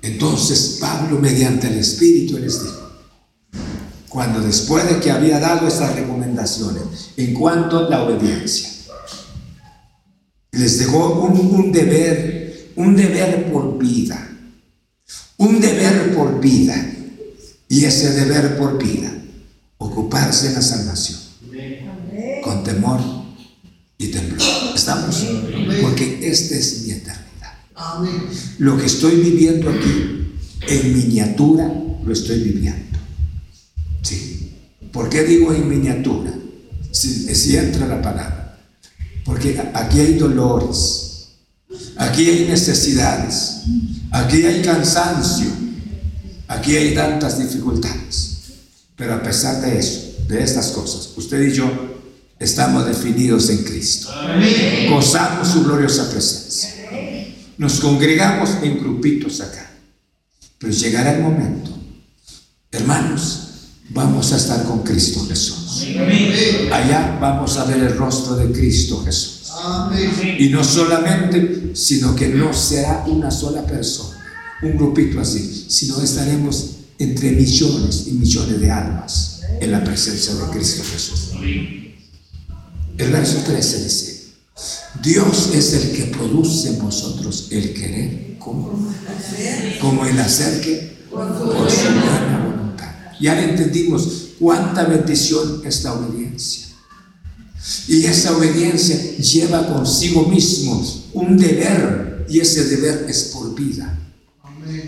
Entonces 0.03 0.79
Pablo, 0.81 1.19
mediante 1.19 1.69
el 1.69 1.79
Espíritu, 1.79 2.39
les 2.39 2.63
dijo, 2.63 2.89
cuando 4.09 4.41
después 4.41 4.89
de 4.89 5.01
que 5.01 5.11
había 5.11 5.39
dado 5.39 5.69
esas 5.69 5.95
recomendaciones 5.95 7.11
en 7.17 7.35
cuanto 7.35 7.79
a 7.79 7.91
la 7.91 8.03
obediencia, 8.03 8.69
les 10.59 10.79
dejó 10.79 11.23
un, 11.23 11.71
deber, 11.71 12.73
un 12.75 12.97
deber 12.97 13.53
por 13.53 13.79
vida, 13.79 14.29
un 15.37 15.61
deber 15.61 16.15
por 16.15 16.41
vida, 16.41 16.95
y 17.69 17.85
ese 17.85 18.13
deber 18.13 18.59
por 18.59 18.83
vida, 18.83 19.13
ocuparse 19.79 20.49
de 20.49 20.55
la 20.55 20.63
salvación, 20.63 21.19
con 22.43 22.65
temor 22.65 23.01
y 23.99 24.09
temblor. 24.09 24.49
¿Estamos? 24.75 25.27
Porque 25.81 26.19
esta 26.23 26.57
es 26.57 26.83
mi 26.85 26.93
eternidad. 26.93 27.29
Lo 28.59 28.77
que 28.77 28.87
estoy 28.87 29.17
viviendo 29.17 29.71
aquí, 29.71 30.35
en 30.67 30.93
miniatura, 30.93 31.73
lo 32.05 32.13
estoy 32.13 32.41
viviendo. 32.41 32.99
¿Sí? 34.03 34.55
¿Por 34.91 35.09
qué 35.09 35.23
digo 35.23 35.53
en 35.53 35.69
miniatura? 35.69 36.33
Si, 36.91 37.33
si 37.35 37.57
entra 37.57 37.87
la 37.87 38.03
palabra. 38.03 38.38
Porque 39.29 39.61
aquí 39.75 40.01
hay 40.01 40.15
dolores, 40.15 41.29
aquí 41.99 42.31
hay 42.31 42.49
necesidades, 42.49 43.59
aquí 44.11 44.43
hay 44.47 44.63
cansancio, 44.63 45.51
aquí 46.49 46.75
hay 46.75 46.95
tantas 46.95 47.39
dificultades. 47.39 48.39
Pero 48.97 49.17
a 49.17 49.23
pesar 49.23 49.61
de 49.61 49.79
eso, 49.79 50.15
de 50.27 50.43
estas 50.43 50.69
cosas, 50.69 51.11
usted 51.15 51.43
y 51.43 51.53
yo 51.53 51.71
estamos 52.39 52.87
definidos 52.87 53.51
en 53.51 53.65
Cristo. 53.65 54.09
Gozamos 54.89 55.47
su 55.47 55.63
gloriosa 55.63 56.11
presencia. 56.11 56.71
Nos 57.59 57.81
congregamos 57.81 58.49
en 58.63 58.79
grupitos 58.79 59.43
acá. 59.43 59.71
Pero 60.57 60.73
llegará 60.73 61.17
el 61.17 61.23
momento, 61.23 61.71
hermanos, 62.73 63.41
vamos 63.91 64.33
a 64.33 64.39
estar 64.39 64.65
con 64.65 64.83
Cristo 64.85 65.23
Jesús. 65.29 65.58
Allá 66.73 67.19
vamos 67.21 67.57
a 67.57 67.65
ver 67.65 67.79
el 67.79 67.97
rostro 67.97 68.37
de 68.37 68.53
Cristo 68.53 69.03
Jesús. 69.05 69.53
Y 70.39 70.49
no 70.49 70.63
solamente, 70.63 71.71
sino 71.75 72.15
que 72.15 72.29
no 72.29 72.53
será 72.53 73.05
una 73.07 73.31
sola 73.31 73.65
persona, 73.67 74.17
un 74.63 74.77
grupito 74.77 75.21
así, 75.21 75.67
sino 75.69 76.01
estaremos 76.01 76.71
entre 76.99 77.33
millones 77.33 78.05
y 78.09 78.13
millones 78.13 78.61
de 78.61 78.71
almas 78.71 79.41
en 79.61 79.73
la 79.73 79.83
presencia 79.85 80.35
de 80.35 80.51
Cristo 80.53 80.83
Jesús. 80.91 81.33
El 82.99 83.11
verso 83.13 83.39
13 83.47 83.85
dice, 83.85 84.25
Dios 85.03 85.51
es 85.55 85.73
el 85.75 85.93
que 85.93 86.05
produce 86.17 86.69
en 86.69 86.79
vosotros 86.81 87.49
el 87.51 87.73
querer 87.73 88.37
como, 88.39 88.93
como 89.81 90.07
el 90.07 90.19
hacer 90.19 90.61
que 90.61 90.99
por 91.11 91.27
su 91.37 91.45
buena 91.45 92.45
voluntad. 92.45 92.93
Ya 93.21 93.41
entendimos 93.41 94.28
cuánta 94.39 94.85
bendición 94.85 95.63
es 95.65 95.85
la 95.85 95.95
obediencia. 95.95 96.67
Y 97.87 98.05
esa 98.05 98.37
obediencia 98.37 99.17
lleva 99.17 99.67
consigo 99.67 100.25
mismo 100.27 100.83
un 101.13 101.37
deber 101.37 102.27
y 102.29 102.41
ese 102.41 102.65
deber 102.65 103.07
es 103.09 103.25
por 103.35 103.55
vida. 103.55 103.99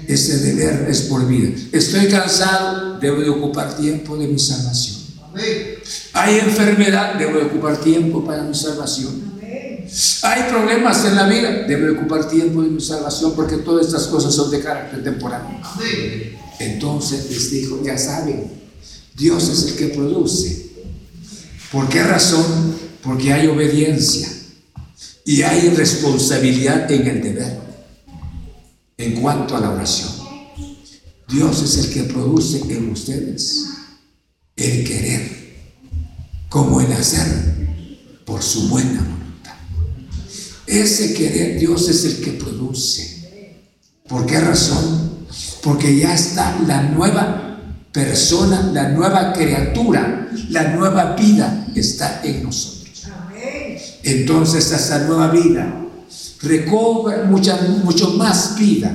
Ese 0.07 0.39
deber 0.39 0.87
es 0.89 1.03
por 1.03 1.27
vida. 1.27 1.51
Estoy 1.73 2.09
cansado, 2.09 2.99
debo 2.99 3.21
de 3.21 3.31
ocupar 3.31 3.77
tiempo 3.77 4.17
de 4.17 4.27
mi 4.29 4.39
salvación. 4.39 4.97
Hay 6.13 6.39
enfermedad, 6.39 7.15
debo 7.15 7.39
de 7.39 7.45
ocupar 7.45 7.81
tiempo 7.81 8.25
para 8.25 8.43
mi 8.43 8.55
salvación. 8.55 9.31
Hay 10.23 10.43
problemas 10.49 11.05
en 11.05 11.17
la 11.17 11.27
vida, 11.27 11.65
debe 11.67 11.91
ocupar 11.91 12.29
tiempo 12.29 12.63
de 12.63 12.69
mi 12.69 12.81
salvación 12.81 13.33
porque 13.35 13.57
todas 13.57 13.87
estas 13.87 14.07
cosas 14.07 14.35
son 14.35 14.51
de 14.51 14.61
carácter 14.61 15.03
temporal. 15.03 15.43
Entonces 16.59 17.31
les 17.31 17.51
dijo, 17.51 17.83
ya 17.83 17.99
saben, 17.99 18.60
Dios 19.21 19.49
es 19.49 19.63
el 19.65 19.77
que 19.77 19.95
produce. 19.95 20.71
¿Por 21.71 21.89
qué 21.89 22.03
razón? 22.03 22.75
Porque 23.03 23.33
hay 23.33 23.47
obediencia 23.47 24.29
y 25.25 25.43
hay 25.43 25.69
responsabilidad 25.69 26.91
en 26.91 27.07
el 27.07 27.23
deber 27.23 27.61
en 28.99 29.21
cuanto 29.21 29.57
a 29.57 29.61
la 29.61 29.71
oración. 29.71 30.11
Dios 31.29 31.63
es 31.63 31.77
el 31.77 31.93
que 31.93 32.13
produce 32.13 32.63
en 32.69 32.91
ustedes 32.91 33.67
el 34.57 34.83
querer 34.83 35.55
como 36.49 36.81
el 36.81 36.93
hacer 36.93 37.69
por 38.25 38.43
su 38.43 38.69
buena 38.69 39.21
ese 40.71 41.15
querer 41.15 41.59
Dios 41.59 41.89
es 41.89 42.05
el 42.05 42.21
que 42.21 42.31
produce. 42.33 43.59
¿Por 44.09 44.25
qué 44.25 44.41
razón? 44.41 45.27
Porque 45.63 45.97
ya 45.99 46.15
está 46.15 46.61
la 46.61 46.83
nueva 46.83 47.50
persona, 47.93 48.71
la 48.73 48.89
nueva 48.91 49.33
criatura, 49.33 50.29
la 50.51 50.75
nueva 50.75 51.17
vida 51.17 51.67
está 51.75 52.21
en 52.25 52.45
nosotros. 52.45 52.81
Entonces 54.03 54.71
esa 54.71 55.07
nueva 55.07 55.29
vida 55.29 55.87
recobra 56.43 57.25
mucha, 57.25 57.61
mucho 57.85 58.11
más 58.11 58.57
vida 58.59 58.93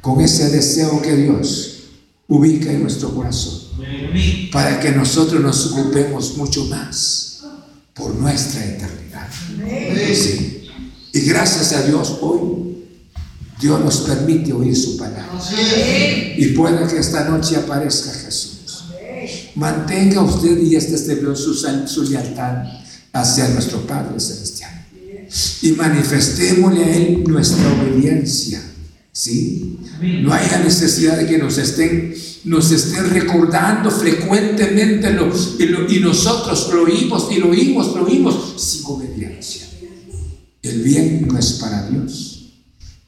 con 0.00 0.20
ese 0.20 0.50
deseo 0.50 1.00
que 1.00 1.16
Dios 1.16 1.84
ubica 2.28 2.70
en 2.70 2.82
nuestro 2.82 3.14
corazón 3.14 3.62
para 4.52 4.80
que 4.80 4.90
nosotros 4.92 5.40
nos 5.40 5.72
ocupemos 5.72 6.36
mucho 6.36 6.64
más 6.66 7.44
por 7.94 8.14
nuestra 8.14 8.64
eternidad. 8.64 9.28
Sí. 10.14 10.68
Y 11.12 11.20
gracias 11.20 11.72
a 11.72 11.82
Dios 11.82 12.18
hoy 12.20 12.61
Dios 13.62 13.80
nos 13.80 14.00
permite 14.00 14.52
oír 14.52 14.76
su 14.76 14.96
palabra. 14.96 15.28
Y 16.36 16.46
puede 16.48 16.84
que 16.88 16.98
esta 16.98 17.28
noche 17.28 17.56
aparezca 17.56 18.12
Jesús. 18.12 18.86
Mantenga 19.54 20.20
usted 20.20 20.60
y 20.60 20.74
este 20.74 20.96
esté 20.96 21.22
su, 21.36 21.54
su 21.54 22.02
lealtad 22.10 22.64
hacia 23.12 23.48
nuestro 23.50 23.86
Padre 23.86 24.18
Celestial. 24.18 24.84
Y 25.62 25.72
manifestémosle 25.72 26.84
a 26.84 26.96
Él 26.96 27.24
nuestra 27.24 27.72
obediencia. 27.72 28.60
¿Sí? 29.12 29.78
No 30.22 30.32
haya 30.32 30.58
necesidad 30.58 31.18
de 31.18 31.26
que 31.26 31.38
nos 31.38 31.56
estén, 31.58 32.14
nos 32.44 32.72
estén 32.72 33.10
recordando 33.10 33.90
frecuentemente 33.90 35.12
lo, 35.12 35.28
y, 35.28 35.96
y 35.96 36.00
nosotros 36.00 36.68
lo 36.72 36.82
oímos 36.82 37.28
y 37.30 37.36
lo 37.36 37.50
oímos, 37.50 37.94
lo 37.94 38.06
oímos 38.06 38.60
sin 38.60 38.86
obediencia. 38.86 39.66
El 40.62 40.82
bien 40.82 41.28
no 41.28 41.38
es 41.38 41.52
para 41.52 41.88
Dios 41.88 42.31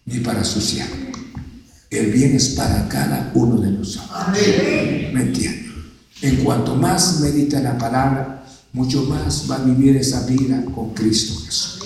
ni 0.06 0.20
para 0.20 0.44
su 0.44 0.60
siervo. 0.60 0.94
El 1.90 2.10
bien 2.10 2.34
es 2.34 2.50
para 2.50 2.88
cada 2.88 3.30
uno 3.34 3.60
de 3.60 3.70
nosotros. 3.70 4.10
¿Me 5.12 5.22
entiende? 5.22 5.64
En 6.22 6.36
cuanto 6.36 6.74
más 6.74 7.20
medita 7.20 7.60
la 7.60 7.78
palabra, 7.78 8.44
mucho 8.72 9.02
más 9.04 9.48
va 9.48 9.56
a 9.56 9.64
vivir 9.64 9.96
esa 9.96 10.26
vida 10.26 10.64
con 10.74 10.92
Cristo 10.94 11.40
Jesús. 11.44 11.78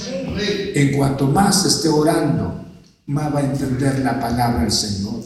En 0.74 0.96
cuanto 0.96 1.26
más 1.26 1.66
esté 1.66 1.88
orando, 1.88 2.64
más 3.06 3.34
va 3.34 3.40
a 3.40 3.44
entender 3.44 3.98
la 4.00 4.18
palabra 4.18 4.62
del 4.62 4.72
Señor. 4.72 5.22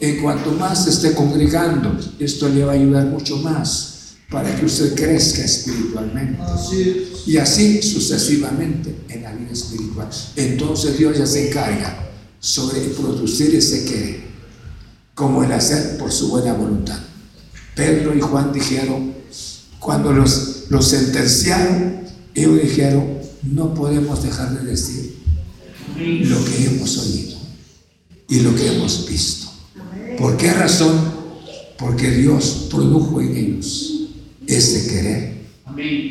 En 0.00 0.20
cuanto 0.20 0.52
más 0.52 0.86
esté 0.86 1.14
congregando, 1.14 1.96
esto 2.18 2.48
le 2.48 2.64
va 2.64 2.72
a 2.72 2.74
ayudar 2.74 3.06
mucho 3.06 3.36
más 3.36 4.16
para 4.30 4.54
que 4.56 4.64
usted 4.64 4.94
crezca 4.94 5.44
espiritualmente. 5.44 6.42
Y 7.26 7.36
así 7.36 7.82
sucesivamente 7.82 8.96
en 9.08 9.22
la 9.22 9.32
vida 9.32 9.52
espiritual. 9.52 10.08
Entonces 10.36 10.98
Dios 10.98 11.18
ya 11.18 11.26
se 11.26 11.48
encarga 11.48 12.09
sobre 12.40 12.80
producir 12.80 13.54
ese 13.54 13.84
querer, 13.84 14.20
como 15.14 15.44
el 15.44 15.52
hacer 15.52 15.98
por 15.98 16.10
su 16.10 16.28
buena 16.28 16.54
voluntad. 16.54 16.98
Pedro 17.76 18.16
y 18.16 18.20
Juan 18.20 18.52
dijeron, 18.52 19.14
cuando 19.78 20.12
los, 20.12 20.64
los 20.70 20.88
sentenciaron, 20.88 22.00
ellos 22.34 22.62
dijeron, 22.62 23.06
no 23.42 23.74
podemos 23.74 24.22
dejar 24.22 24.58
de 24.58 24.70
decir 24.70 25.16
lo 25.96 26.44
que 26.44 26.66
hemos 26.66 26.98
oído 26.98 27.38
y 28.28 28.40
lo 28.40 28.54
que 28.54 28.74
hemos 28.74 29.06
visto. 29.08 29.50
¿Por 30.18 30.36
qué 30.36 30.52
razón? 30.52 31.20
Porque 31.78 32.10
Dios 32.10 32.68
produjo 32.70 33.20
en 33.20 33.36
ellos 33.36 34.08
ese 34.46 34.86
querer 34.88 35.40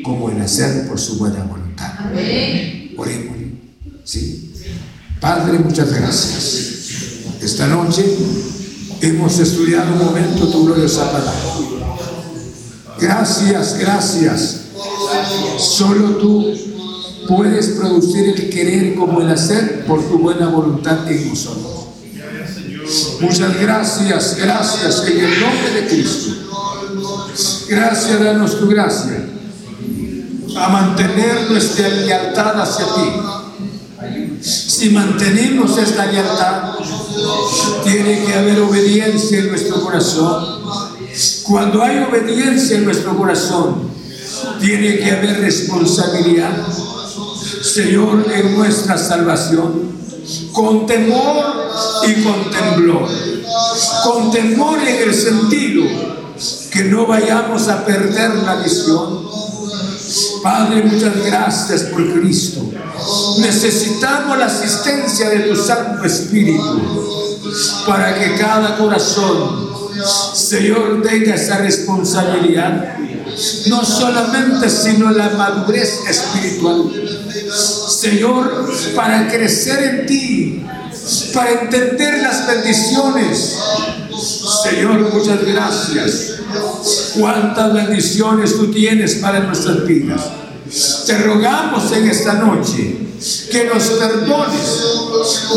como 0.04 0.30
el 0.30 0.42
hacer 0.42 0.88
por 0.88 1.00
su 1.00 1.18
buena 1.18 1.44
voluntad. 1.44 1.94
Oremos. 2.98 3.38
¿sí? 4.04 4.49
Padre, 5.20 5.60
muchas 5.60 5.92
gracias. 5.94 6.72
Esta 7.42 7.68
noche 7.68 8.06
hemos 9.02 9.38
estudiado 9.40 9.94
un 9.94 10.06
momento 10.06 10.48
tu 10.48 10.66
gloriosa 10.66 11.12
palabra. 11.12 11.34
Gracias, 13.00 13.78
gracias. 13.80 14.62
Solo 15.58 16.18
tú 16.18 16.54
puedes 17.28 17.68
producir 17.70 18.30
el 18.30 18.50
querer 18.50 18.96
como 18.96 19.22
el 19.22 19.30
hacer 19.30 19.86
por 19.86 20.02
tu 20.08 20.20
buena 20.20 20.48
voluntad 20.48 21.10
en 21.12 21.30
nosotros. 21.30 21.88
Muchas 23.20 23.60
gracias, 23.60 24.38
gracias 24.38 25.04
en 25.06 25.20
el 25.20 25.40
nombre 25.40 25.82
de 25.82 25.88
Cristo. 25.88 26.32
Gracias, 27.68 28.20
danos 28.24 28.60
tu 28.60 28.68
gracia 28.68 29.26
a 30.58 30.70
mantener 30.70 31.50
nuestra 31.50 31.88
lealtad 31.90 32.62
hacia 32.62 32.86
ti. 32.86 33.39
Si 34.42 34.90
mantenemos 34.92 35.78
esta 35.78 36.06
lealtad, 36.06 36.76
tiene 37.84 38.24
que 38.24 38.34
haber 38.34 38.62
obediencia 38.62 39.40
en 39.40 39.50
nuestro 39.50 39.82
corazón. 39.82 40.60
Cuando 41.44 41.84
hay 41.84 42.00
obediencia 42.00 42.78
en 42.78 42.86
nuestro 42.86 43.18
corazón, 43.18 43.90
tiene 44.60 45.00
que 45.00 45.12
haber 45.12 45.42
responsabilidad. 45.42 46.52
Señor, 47.62 48.26
en 48.32 48.58
nuestra 48.58 48.98
salvación, 48.98 49.92
con 50.54 50.86
temor 50.86 51.72
y 52.08 52.24
con 52.24 52.50
temblor. 52.50 53.10
Con 54.04 54.32
temor 54.32 54.80
en 54.80 55.10
el 55.10 55.14
sentido 55.14 55.86
que 56.72 56.84
no 56.86 57.06
vayamos 57.06 57.68
a 57.68 57.86
perder 57.86 58.36
la 58.36 58.56
visión. 58.56 59.28
Padre, 60.42 60.84
muchas 60.84 61.26
gracias 61.26 61.84
por 61.84 62.14
Cristo. 62.14 62.72
Necesitamos 63.40 64.38
la 64.38 64.46
asistencia 64.46 65.30
de 65.30 65.40
tu 65.40 65.56
Santo 65.56 66.04
Espíritu 66.04 67.40
para 67.88 68.18
que 68.18 68.36
cada 68.36 68.78
corazón, 68.78 69.70
Señor, 70.34 71.02
tenga 71.02 71.36
esa 71.36 71.58
responsabilidad. 71.58 72.96
No 73.68 73.86
solamente, 73.86 74.70
sino 74.70 75.12
la 75.12 75.30
madurez 75.30 76.02
espiritual. 76.10 76.92
Señor, 77.90 78.70
para 78.96 79.28
crecer 79.28 79.84
en 79.84 80.06
ti, 80.06 80.66
para 81.34 81.62
entender 81.62 82.22
las 82.22 82.48
bendiciones. 82.48 83.58
Señor, 84.64 85.14
muchas 85.14 85.46
gracias. 85.46 86.34
Cuántas 87.18 87.74
bendiciones 87.74 88.56
tú 88.56 88.72
tienes 88.72 89.16
para 89.16 89.40
nuestras 89.42 89.86
vidas. 89.86 90.22
Te 91.06 91.18
rogamos 91.20 91.92
en 91.92 92.10
esta 92.10 92.34
noche 92.34 92.98
que 93.52 93.66
nos 93.66 93.84
perdones. 93.84 94.84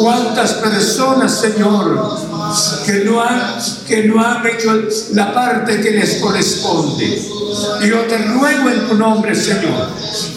Cuántas 0.01 0.55
personas, 0.55 1.41
Señor, 1.41 2.19
que 2.87 3.05
no 3.05 3.23
han, 3.23 3.41
que 3.87 4.05
no 4.05 4.25
han 4.25 4.47
hecho 4.47 4.73
la 5.13 5.33
parte 5.33 5.81
que 5.81 5.91
les 5.93 6.17
corresponde. 6.17 7.23
Yo 7.87 8.01
te 8.03 8.19
ruego 8.19 8.71
en 8.71 8.89
tu 8.89 8.95
nombre, 8.95 9.35
Señor. 9.35 9.89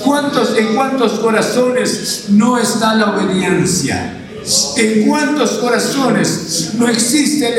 ¿Cuántos, 0.03 0.57
en 0.57 0.75
cuántos 0.75 1.13
corazones 1.13 2.25
no 2.29 2.57
está 2.57 2.95
la 2.95 3.11
obediencia? 3.11 4.24
¿En 4.77 5.07
cuántos 5.07 5.51
corazones 5.51 6.71
no 6.75 6.87
existe 6.87 7.55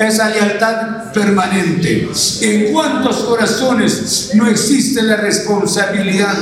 esa 0.00 0.28
lealtad 0.30 1.12
permanente? 1.12 2.08
¿En 2.40 2.72
cuántos 2.72 3.18
corazones 3.18 4.30
no 4.34 4.48
existe 4.48 5.02
la 5.02 5.16
responsabilidad? 5.16 6.36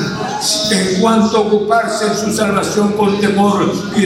¿En 0.71 1.01
cuánto 1.01 1.43
ocuparse 1.43 2.07
en 2.07 2.17
su 2.17 2.33
salvación 2.33 2.93
con 2.93 3.21
temor 3.21 3.73
y 3.97 4.05